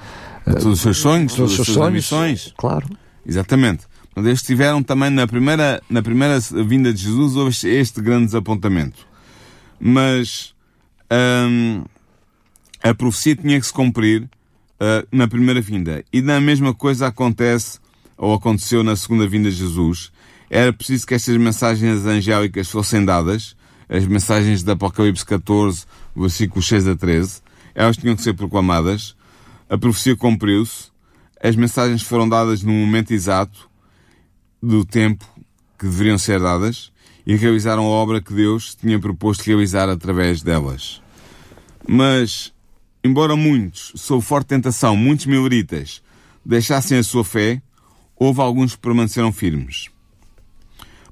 todos 0.45 0.67
os 0.67 0.81
seus 0.81 0.99
sonhos, 0.99 1.35
todas 1.35 1.53
as 1.53 1.57
suas 1.57 1.69
sonhos, 1.69 1.89
ambições. 1.89 2.55
Claro. 2.59 2.87
Exatamente. 3.25 3.89
Eles 4.16 4.42
tiveram 4.42 4.83
também 4.83 5.11
na 5.11 5.27
primeira, 5.27 5.83
na 5.88 6.03
primeira 6.03 6.38
vinda 6.40 6.92
de 6.92 7.03
Jesus, 7.03 7.37
houve 7.37 7.68
este 7.68 8.01
grande 8.01 8.27
desapontamento. 8.27 9.07
Mas 9.79 10.55
hum, 11.49 11.85
a 12.83 12.92
profecia 12.92 13.37
tinha 13.37 13.59
que 13.59 13.66
se 13.66 13.73
cumprir 13.73 14.23
uh, 14.23 15.07
na 15.12 15.29
primeira 15.29 15.61
vinda. 15.61 16.05
E 16.12 16.18
a 16.31 16.40
mesma 16.40 16.75
coisa 16.75 17.07
acontece, 17.07 17.79
ou 18.16 18.35
aconteceu 18.35 18.83
na 18.83 18.96
segunda 18.96 19.27
vinda 19.29 19.49
de 19.49 19.57
Jesus. 19.57 20.12
Era 20.51 20.73
preciso 20.73 21.07
que 21.07 21.14
estas 21.14 21.37
mensagens 21.37 22.05
angélicas 22.05 22.68
fossem 22.68 23.05
dadas, 23.05 23.57
as 23.88 24.05
mensagens 24.07 24.62
de 24.62 24.70
Apocalipse 24.73 25.25
14, 25.25 25.87
versículos 26.14 26.66
6 26.66 26.88
a 26.88 26.96
13. 26.96 27.40
Elas 27.75 27.96
tinham 27.96 28.16
que 28.16 28.23
ser 28.23 28.35
proclamadas. 28.35 29.16
A 29.68 29.79
profecia 29.79 30.16
cumpriu-se. 30.16 30.90
As 31.42 31.57
mensagens 31.57 32.03
foram 32.03 32.29
dadas 32.29 32.62
no 32.62 32.73
momento 32.73 33.12
exato 33.12 33.69
do 34.62 34.85
tempo 34.85 35.25
que 35.79 35.87
deveriam 35.87 36.18
ser 36.18 36.40
dadas 36.40 36.92
e 37.27 37.35
realizaram 37.35 37.85
a 37.85 37.88
obra 37.88 38.20
que 38.20 38.35
Deus 38.35 38.75
tinha 38.75 38.99
proposto 38.99 39.46
realizar 39.46 39.88
através 39.88 40.42
delas. 40.42 41.01
Mas, 41.88 42.53
embora 43.03 43.37
muitos, 43.37 43.92
sob 43.96 44.23
forte 44.23 44.49
tentação, 44.49 44.96
muitos 44.96 45.27
mileritas, 45.27 46.03
deixassem 46.44 46.99
a 46.99 47.03
sua 47.03 47.25
fé, 47.25 47.62
houve 48.16 48.40
alguns 48.40 48.75
que 48.75 48.83
permaneceram 48.83 49.33
firmes. 49.33 49.88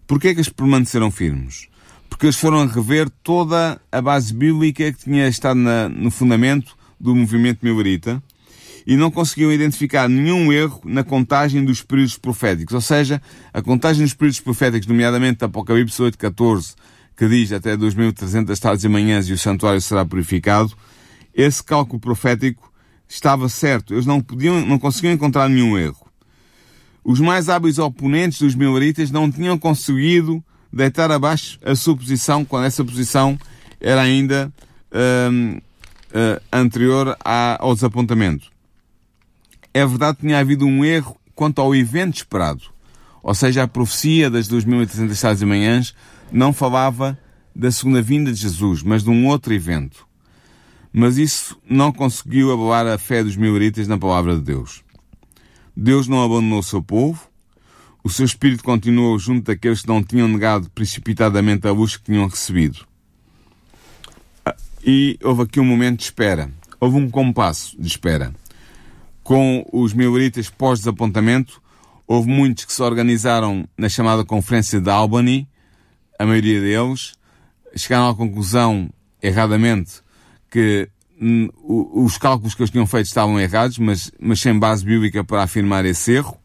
Porquê 0.07 0.33
que 0.33 0.41
eles 0.41 0.49
permaneceram 0.49 1.11
firmes? 1.11 1.69
Porque 2.09 2.27
eles 2.27 2.37
foram 2.37 2.67
rever 2.67 3.09
toda 3.23 3.81
a 3.93 4.01
base 4.01 4.33
bíblica 4.33 4.93
que 4.93 5.05
tinha 5.05 5.29
estado 5.29 5.59
na, 5.59 5.89
no 5.89 6.11
fundamento 6.11 6.77
do 6.99 7.15
movimento 7.15 7.61
milerita 7.63 8.23
e 8.89 8.97
não 8.97 9.11
conseguiam 9.11 9.53
identificar 9.53 10.09
nenhum 10.09 10.51
erro 10.51 10.81
na 10.83 11.05
contagem 11.05 11.63
dos 11.63 11.83
períodos 11.83 12.17
proféticos. 12.17 12.75
Ou 12.75 12.81
seja, 12.81 13.21
a 13.53 13.61
contagem 13.61 14.03
dos 14.03 14.15
períodos 14.15 14.41
proféticos, 14.41 14.87
nomeadamente 14.87 15.45
Apocalipse 15.45 16.01
8, 16.01 16.17
14, 16.17 16.73
que 17.15 17.29
diz 17.29 17.53
até 17.53 17.77
2300 17.77 18.59
tardes 18.59 18.85
e 18.85 18.89
manhãs 18.89 19.29
e 19.29 19.35
o 19.35 19.39
santuário 19.39 19.79
será 19.83 20.07
purificado, 20.07 20.73
esse 21.35 21.63
cálculo 21.63 22.01
profético 22.01 22.73
estava 23.07 23.47
certo. 23.51 23.93
Eles 23.93 24.07
não 24.07 24.23
podiam, 24.23 24.65
não 24.65 24.79
conseguiam 24.79 25.13
encontrar 25.13 25.51
nenhum 25.51 25.77
erro. 25.77 26.09
Os 27.05 27.21
mais 27.21 27.51
hábeis 27.51 27.79
oponentes 27.79 28.39
dos 28.39 28.55
mileritas 28.55 29.11
não 29.11 29.31
tinham 29.31 29.59
conseguido 29.59 30.43
deitar 30.73 31.11
abaixo 31.11 31.59
a 31.63 31.75
sua 31.75 31.95
posição 31.95 32.43
quando 32.43 32.65
essa 32.65 32.83
posição 32.83 33.39
era 33.79 34.01
ainda 34.01 34.51
hum, 35.31 35.59
uh, 36.09 36.41
anterior 36.51 37.15
ao 37.23 37.75
desapontamento. 37.75 38.57
É 39.73 39.85
verdade 39.87 40.17
que 40.17 40.27
tinha 40.27 40.39
havido 40.39 40.67
um 40.67 40.85
erro 40.85 41.17
quanto 41.35 41.61
ao 41.61 41.75
evento 41.75 42.17
esperado. 42.17 42.63
Ou 43.23 43.35
seja, 43.35 43.63
a 43.63 43.69
profecia 43.69 44.31
das 44.31 44.49
2.800 44.49 45.15
sábados 45.15 45.43
e 45.43 45.47
manhãs 45.47 45.95
não 46.33 46.53
falava 46.53 47.19
da 47.55 47.71
segunda 47.71 48.01
vinda 48.01 48.33
de 48.33 48.41
Jesus, 48.41 48.83
mas 48.83 49.03
de 49.03 49.11
um 49.11 49.27
outro 49.27 49.53
evento. 49.53 50.07
Mas 50.93 51.19
isso 51.19 51.59
não 51.69 51.93
conseguiu 51.93 52.53
abalar 52.53 52.87
a 52.87 52.99
fé 52.99 53.23
dos 53.23 53.37
mileritas 53.37 53.87
na 53.87 53.99
palavra 53.99 54.35
de 54.37 54.43
Deus. 54.43 54.83
Deus 55.77 56.09
não 56.09 56.23
abandonou 56.23 56.61
o 56.61 56.63
seu 56.63 56.83
povo, 56.83 57.29
o 58.03 58.11
seu 58.11 58.25
espírito 58.25 58.65
continuou 58.65 59.19
junto 59.19 59.47
daqueles 59.47 59.83
que 59.83 59.89
não 59.89 60.03
tinham 60.03 60.29
negado 60.29 60.71
precipitadamente 60.71 61.67
a 61.67 61.73
luz 61.73 61.97
que 61.97 62.05
tinham 62.05 62.27
recebido. 62.27 62.87
E 64.85 65.19
houve 65.23 65.43
aqui 65.43 65.61
um 65.61 65.65
momento 65.65 65.99
de 65.99 66.05
espera. 66.05 66.51
Houve 66.81 66.97
um 66.97 67.11
compasso 67.11 67.77
de 67.79 67.87
espera. 67.87 68.33
Com 69.29 69.63
os 69.71 69.93
mileritas 69.93 70.49
pós-desapontamento, 70.49 71.61
houve 72.07 72.31
muitos 72.31 72.65
que 72.65 72.73
se 72.73 72.83
organizaram 72.83 73.69
na 73.77 73.87
chamada 73.87 74.25
Conferência 74.25 74.81
de 74.81 74.89
Albany, 74.89 75.47
a 76.19 76.25
maioria 76.25 76.59
deles, 76.63 77.13
chegaram 77.77 78.09
à 78.09 78.15
conclusão, 78.15 78.89
erradamente, 79.23 80.01
que 80.51 80.89
os 81.63 82.17
cálculos 82.17 82.55
que 82.55 82.63
eles 82.63 82.71
tinham 82.71 82.87
feito 82.87 83.05
estavam 83.05 83.39
errados, 83.39 83.77
mas, 83.77 84.11
mas 84.19 84.41
sem 84.41 84.59
base 84.59 84.83
bíblica 84.83 85.23
para 85.23 85.43
afirmar 85.43 85.85
esse 85.85 86.13
erro. 86.13 86.39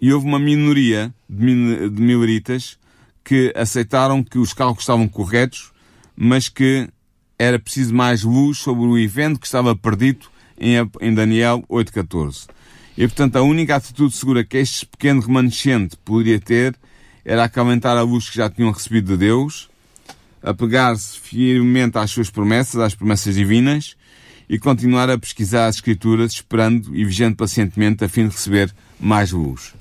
E 0.00 0.10
houve 0.10 0.26
uma 0.26 0.38
minoria 0.38 1.12
de, 1.28 1.90
de 1.90 2.00
mileritas 2.00 2.78
que 3.22 3.52
aceitaram 3.54 4.24
que 4.24 4.38
os 4.38 4.54
cálculos 4.54 4.84
estavam 4.84 5.06
corretos, 5.06 5.72
mas 6.16 6.48
que 6.48 6.88
era 7.38 7.58
preciso 7.58 7.94
mais 7.94 8.22
luz 8.22 8.56
sobre 8.56 8.86
o 8.86 8.96
evento 8.96 9.38
que 9.38 9.46
estava 9.46 9.76
perdido 9.76 10.37
em, 10.60 11.14
Daniel 11.14 11.64
8.14. 11.68 12.48
E, 12.96 13.06
portanto, 13.06 13.36
a 13.36 13.42
única 13.42 13.76
atitude 13.76 14.14
segura 14.14 14.44
que 14.44 14.58
este 14.58 14.84
pequeno 14.84 15.20
remanescente 15.20 15.96
poderia 16.04 16.40
ter 16.40 16.74
era 17.24 17.44
acalentar 17.44 17.96
a 17.96 18.02
luz 18.02 18.28
que 18.28 18.36
já 18.36 18.50
tinham 18.50 18.72
recebido 18.72 19.12
de 19.12 19.18
Deus, 19.18 19.68
apegar-se 20.42 21.18
firmemente 21.18 21.98
às 21.98 22.10
suas 22.10 22.30
promessas, 22.30 22.80
às 22.80 22.94
promessas 22.94 23.34
divinas, 23.34 23.96
e 24.48 24.58
continuar 24.58 25.10
a 25.10 25.18
pesquisar 25.18 25.66
as 25.66 25.76
Escrituras, 25.76 26.32
esperando 26.32 26.96
e 26.96 27.04
vigiando 27.04 27.36
pacientemente 27.36 28.02
a 28.02 28.08
fim 28.08 28.26
de 28.26 28.34
receber 28.34 28.74
mais 28.98 29.30
luz. 29.30 29.74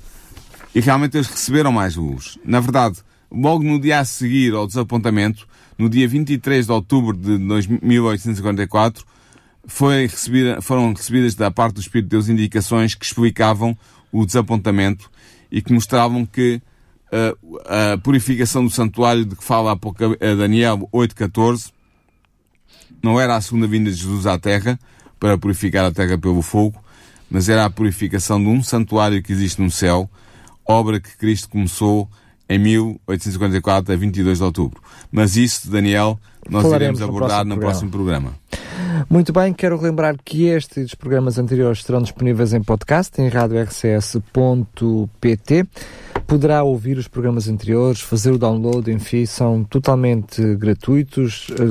E 0.76 0.80
realmente 0.82 1.18
eles 1.18 1.28
receberam 1.28 1.72
mais 1.72 1.96
luz. 1.96 2.38
Na 2.44 2.60
verdade, 2.60 2.98
logo 3.32 3.64
no 3.64 3.80
dia 3.80 4.00
a 4.00 4.06
seguir 4.06 4.54
ao 4.54 4.68
desapontamento, 4.68 5.48
no 5.78 5.90
dia 5.90 6.08
23 6.08 6.66
de 6.66 6.72
outubro 6.72 7.16
de 7.16 7.38
1844, 7.38 9.04
foi 9.04 9.17
recebida, 10.08 10.62
foram 10.62 10.94
recebidas 10.94 11.36
da 11.36 11.52
parte 11.52 11.76
do 11.76 11.82
Espírito 11.82 12.06
de 12.06 12.12
Deus 12.12 12.30
indicações 12.30 12.96
que 12.96 13.06
explicavam 13.06 13.78
o 14.12 14.26
desapontamento 14.26 15.12
e 15.52 15.62
que 15.62 15.74
mostravam 15.74 16.26
que 16.26 16.62
uh, 17.12 17.58
a 17.94 17.98
purificação 17.98 18.64
do 18.64 18.72
santuário 18.72 19.26
de 19.26 19.36
que 19.36 19.44
fala 19.44 19.74
a 19.74 20.36
Daniel 20.36 20.90
8.14 20.94 21.72
não 23.04 23.20
era 23.20 23.36
a 23.36 23.42
segunda 23.42 23.68
vinda 23.68 23.92
de 23.92 23.98
Jesus 23.98 24.26
à 24.26 24.38
Terra 24.38 24.80
para 25.20 25.38
purificar 25.38 25.86
a 25.86 25.92
Terra 25.92 26.18
pelo 26.18 26.42
fogo, 26.42 26.82
mas 27.30 27.50
era 27.50 27.66
a 27.66 27.70
purificação 27.70 28.42
de 28.42 28.48
um 28.48 28.64
santuário 28.64 29.22
que 29.22 29.32
existe 29.32 29.62
no 29.62 29.70
céu, 29.70 30.10
obra 30.66 31.00
que 31.00 31.16
Cristo 31.18 31.50
começou 31.50 32.10
em 32.50 32.58
1854 32.58 33.94
a 33.94 33.98
22 33.98 34.38
de 34.38 34.44
outubro. 34.44 34.82
Mas 35.12 35.36
isso, 35.36 35.70
Daniel, 35.70 36.20
nós 36.50 36.64
Falaremos 36.64 37.00
iremos 37.00 37.16
abordar 37.16 37.46
no 37.46 37.56
próximo, 37.56 37.56
no 37.56 37.62
próximo 37.62 37.92
programa. 37.92 38.34
Muito 39.10 39.32
bem, 39.32 39.54
quero 39.54 39.80
lembrar 39.80 40.18
que 40.18 40.46
este 40.46 40.80
e 40.80 40.84
os 40.84 40.96
programas 40.96 41.38
anteriores 41.38 41.80
estarão 41.80 42.02
disponíveis 42.02 42.54
em 42.54 42.64
podcast 42.64 43.22
em 43.22 43.28
radiorcs.pt. 43.30 44.18
Poderá 46.26 46.64
ouvir 46.64 46.98
os 46.98 47.08
programas 47.08 47.48
anteriores, 47.48 48.02
fazer 48.02 48.32
o 48.32 48.38
download, 48.38 48.92
enfim, 48.92 49.26
são 49.26 49.64
totalmente 49.64 50.56
gratuitos, 50.56 51.48
eh, 51.52 51.70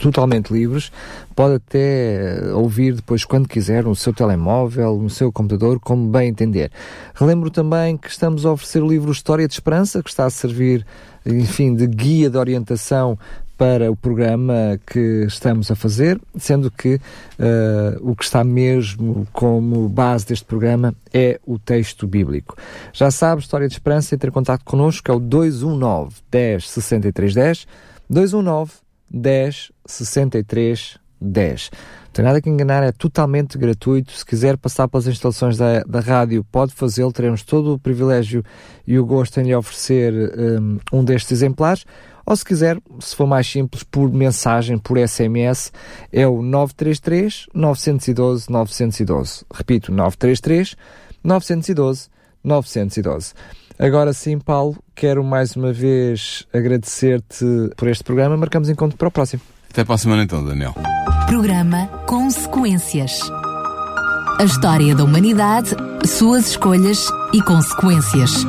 totalmente 0.00 0.50
livres. 0.50 0.90
Pode 1.36 1.56
até 1.56 2.40
ouvir 2.54 2.94
depois 2.94 3.24
quando 3.26 3.46
quiser, 3.46 3.84
no 3.84 3.94
seu 3.94 4.14
telemóvel, 4.14 4.96
no 4.96 5.10
seu 5.10 5.30
computador, 5.30 5.78
como 5.78 6.08
bem 6.08 6.30
entender. 6.30 6.72
Relembro 7.14 7.50
também 7.50 7.98
que 7.98 8.08
estamos 8.08 8.46
a 8.46 8.52
oferecer 8.52 8.82
o 8.82 8.88
livro 8.88 9.12
História 9.12 9.46
de 9.46 9.52
Esperança, 9.52 10.02
que 10.02 10.08
está 10.08 10.24
a 10.24 10.30
servir 10.30 10.86
enfim, 11.26 11.74
de 11.74 11.86
guia 11.86 12.30
de 12.30 12.38
orientação 12.38 13.18
para 13.58 13.90
o 13.90 13.96
programa 13.96 14.78
que 14.86 15.24
estamos 15.26 15.68
a 15.68 15.74
fazer, 15.74 16.18
sendo 16.38 16.70
que 16.70 16.94
uh, 16.94 17.98
o 18.00 18.14
que 18.14 18.22
está 18.22 18.44
mesmo 18.44 19.26
como 19.32 19.88
base 19.88 20.24
deste 20.24 20.44
programa 20.44 20.94
é 21.12 21.40
o 21.44 21.58
texto 21.58 22.06
bíblico. 22.06 22.56
Já 22.92 23.10
sabe, 23.10 23.42
História 23.42 23.66
de 23.66 23.74
Esperança, 23.74 24.14
entre 24.14 24.30
em 24.30 24.32
contato 24.32 24.64
connosco, 24.64 25.10
é 25.10 25.14
o 25.14 25.18
219 25.18 26.14
10 26.30 26.70
63 26.70 27.34
10, 27.34 27.66
219 28.08 28.72
10 29.10 29.72
63 29.84 30.98
10. 31.20 31.70
Não 31.72 32.12
tem 32.12 32.24
nada 32.24 32.40
que 32.40 32.48
enganar, 32.48 32.82
é 32.82 32.92
totalmente 32.92 33.58
gratuito. 33.58 34.12
Se 34.12 34.24
quiser 34.24 34.56
passar 34.56 34.88
pelas 34.88 35.06
instalações 35.06 35.56
da, 35.56 35.82
da 35.82 36.00
rádio, 36.00 36.44
pode 36.44 36.72
fazê-lo. 36.74 37.12
Teremos 37.12 37.42
todo 37.42 37.74
o 37.74 37.78
privilégio 37.78 38.44
e 38.86 38.98
o 38.98 39.04
gosto 39.04 39.40
em 39.40 39.44
lhe 39.44 39.54
oferecer 39.54 40.12
um, 40.14 40.78
um 40.92 41.04
destes 41.04 41.32
exemplares. 41.32 41.84
Ou 42.28 42.36
se 42.36 42.44
quiser, 42.44 42.76
se 43.00 43.16
for 43.16 43.26
mais 43.26 43.46
simples, 43.46 43.82
por 43.82 44.12
mensagem, 44.12 44.76
por 44.76 44.98
SMS, 44.98 45.72
é 46.12 46.28
o 46.28 46.42
933 46.42 47.46
912 47.54 48.52
912. 48.52 49.46
Repito, 49.50 49.90
933 49.90 50.76
912 51.24 52.10
912. 52.44 53.32
Agora 53.78 54.12
sim, 54.12 54.38
Paulo, 54.38 54.76
quero 54.94 55.24
mais 55.24 55.56
uma 55.56 55.72
vez 55.72 56.46
agradecer-te 56.52 57.46
por 57.74 57.88
este 57.88 58.04
programa. 58.04 58.36
Marcamos 58.36 58.68
encontro 58.68 58.98
para 58.98 59.08
o 59.08 59.10
próximo. 59.10 59.40
Até 59.70 59.82
para 59.82 59.94
a 59.94 59.98
semana 59.98 60.22
então, 60.22 60.44
Daniel. 60.44 60.74
Programa 61.26 61.86
Consequências. 62.06 63.20
A 64.38 64.44
história 64.44 64.94
da 64.94 65.02
humanidade, 65.02 65.70
suas 66.04 66.48
escolhas 66.48 67.08
e 67.32 67.40
consequências. 67.40 68.44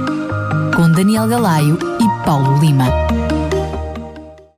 Com 0.76 0.92
Daniel 0.92 1.30
Galaio 1.30 1.78
e 1.78 2.26
Paulo 2.26 2.60
Lima. 2.60 3.29